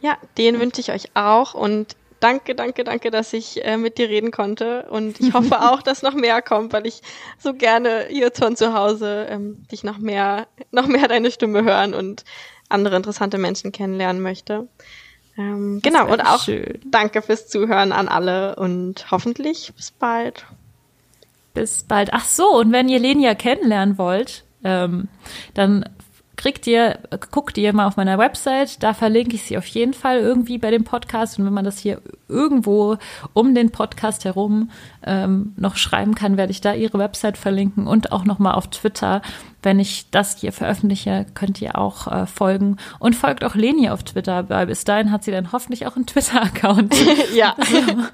[0.00, 1.54] Ja, den wünsche ich euch auch.
[1.54, 4.86] Und danke, danke, danke, dass ich äh, mit dir reden konnte.
[4.90, 7.00] Und ich hoffe auch, dass noch mehr kommt, weil ich
[7.38, 11.94] so gerne hier von zu Hause ähm, dich noch mehr, noch mehr deine Stimme hören
[11.94, 12.24] und
[12.68, 14.68] andere interessante Menschen kennenlernen möchte.
[15.38, 16.80] Ähm, genau, und auch schön.
[16.84, 20.44] danke fürs Zuhören an alle und hoffentlich bis bald.
[21.54, 22.10] Bis bald.
[22.12, 25.08] Ach so, und wenn ihr Lenia kennenlernen wollt, ähm,
[25.54, 25.84] dann
[26.38, 27.00] kriegt ihr,
[27.32, 30.70] guckt ihr mal auf meiner Website, da verlinke ich sie auf jeden Fall irgendwie bei
[30.70, 31.38] dem Podcast.
[31.38, 32.96] Und wenn man das hier irgendwo
[33.34, 34.70] um den Podcast herum
[35.04, 39.20] ähm, noch schreiben kann, werde ich da ihre Website verlinken und auch nochmal auf Twitter.
[39.62, 42.76] Wenn ich das hier veröffentliche, könnt ihr auch äh, folgen.
[43.00, 46.06] Und folgt auch Leni auf Twitter, weil bis dahin hat sie dann hoffentlich auch einen
[46.06, 46.94] Twitter-Account.
[47.34, 47.56] ja.
[47.58, 48.04] Also,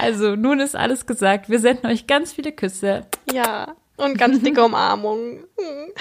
[0.00, 1.50] also nun ist alles gesagt.
[1.50, 3.04] Wir senden euch ganz viele Küsse.
[3.30, 3.74] Ja.
[3.98, 5.44] Und ganz dicke Umarmung.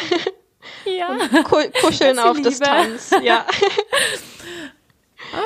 [0.83, 1.09] Ja.
[1.09, 3.11] Und ku kuscheln auf viel Distanz.
[3.21, 3.45] Ja.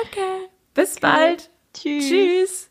[0.06, 0.48] Okay.
[0.74, 1.50] Bis bald.
[1.74, 2.08] Tschüss.
[2.08, 2.70] Tschüss.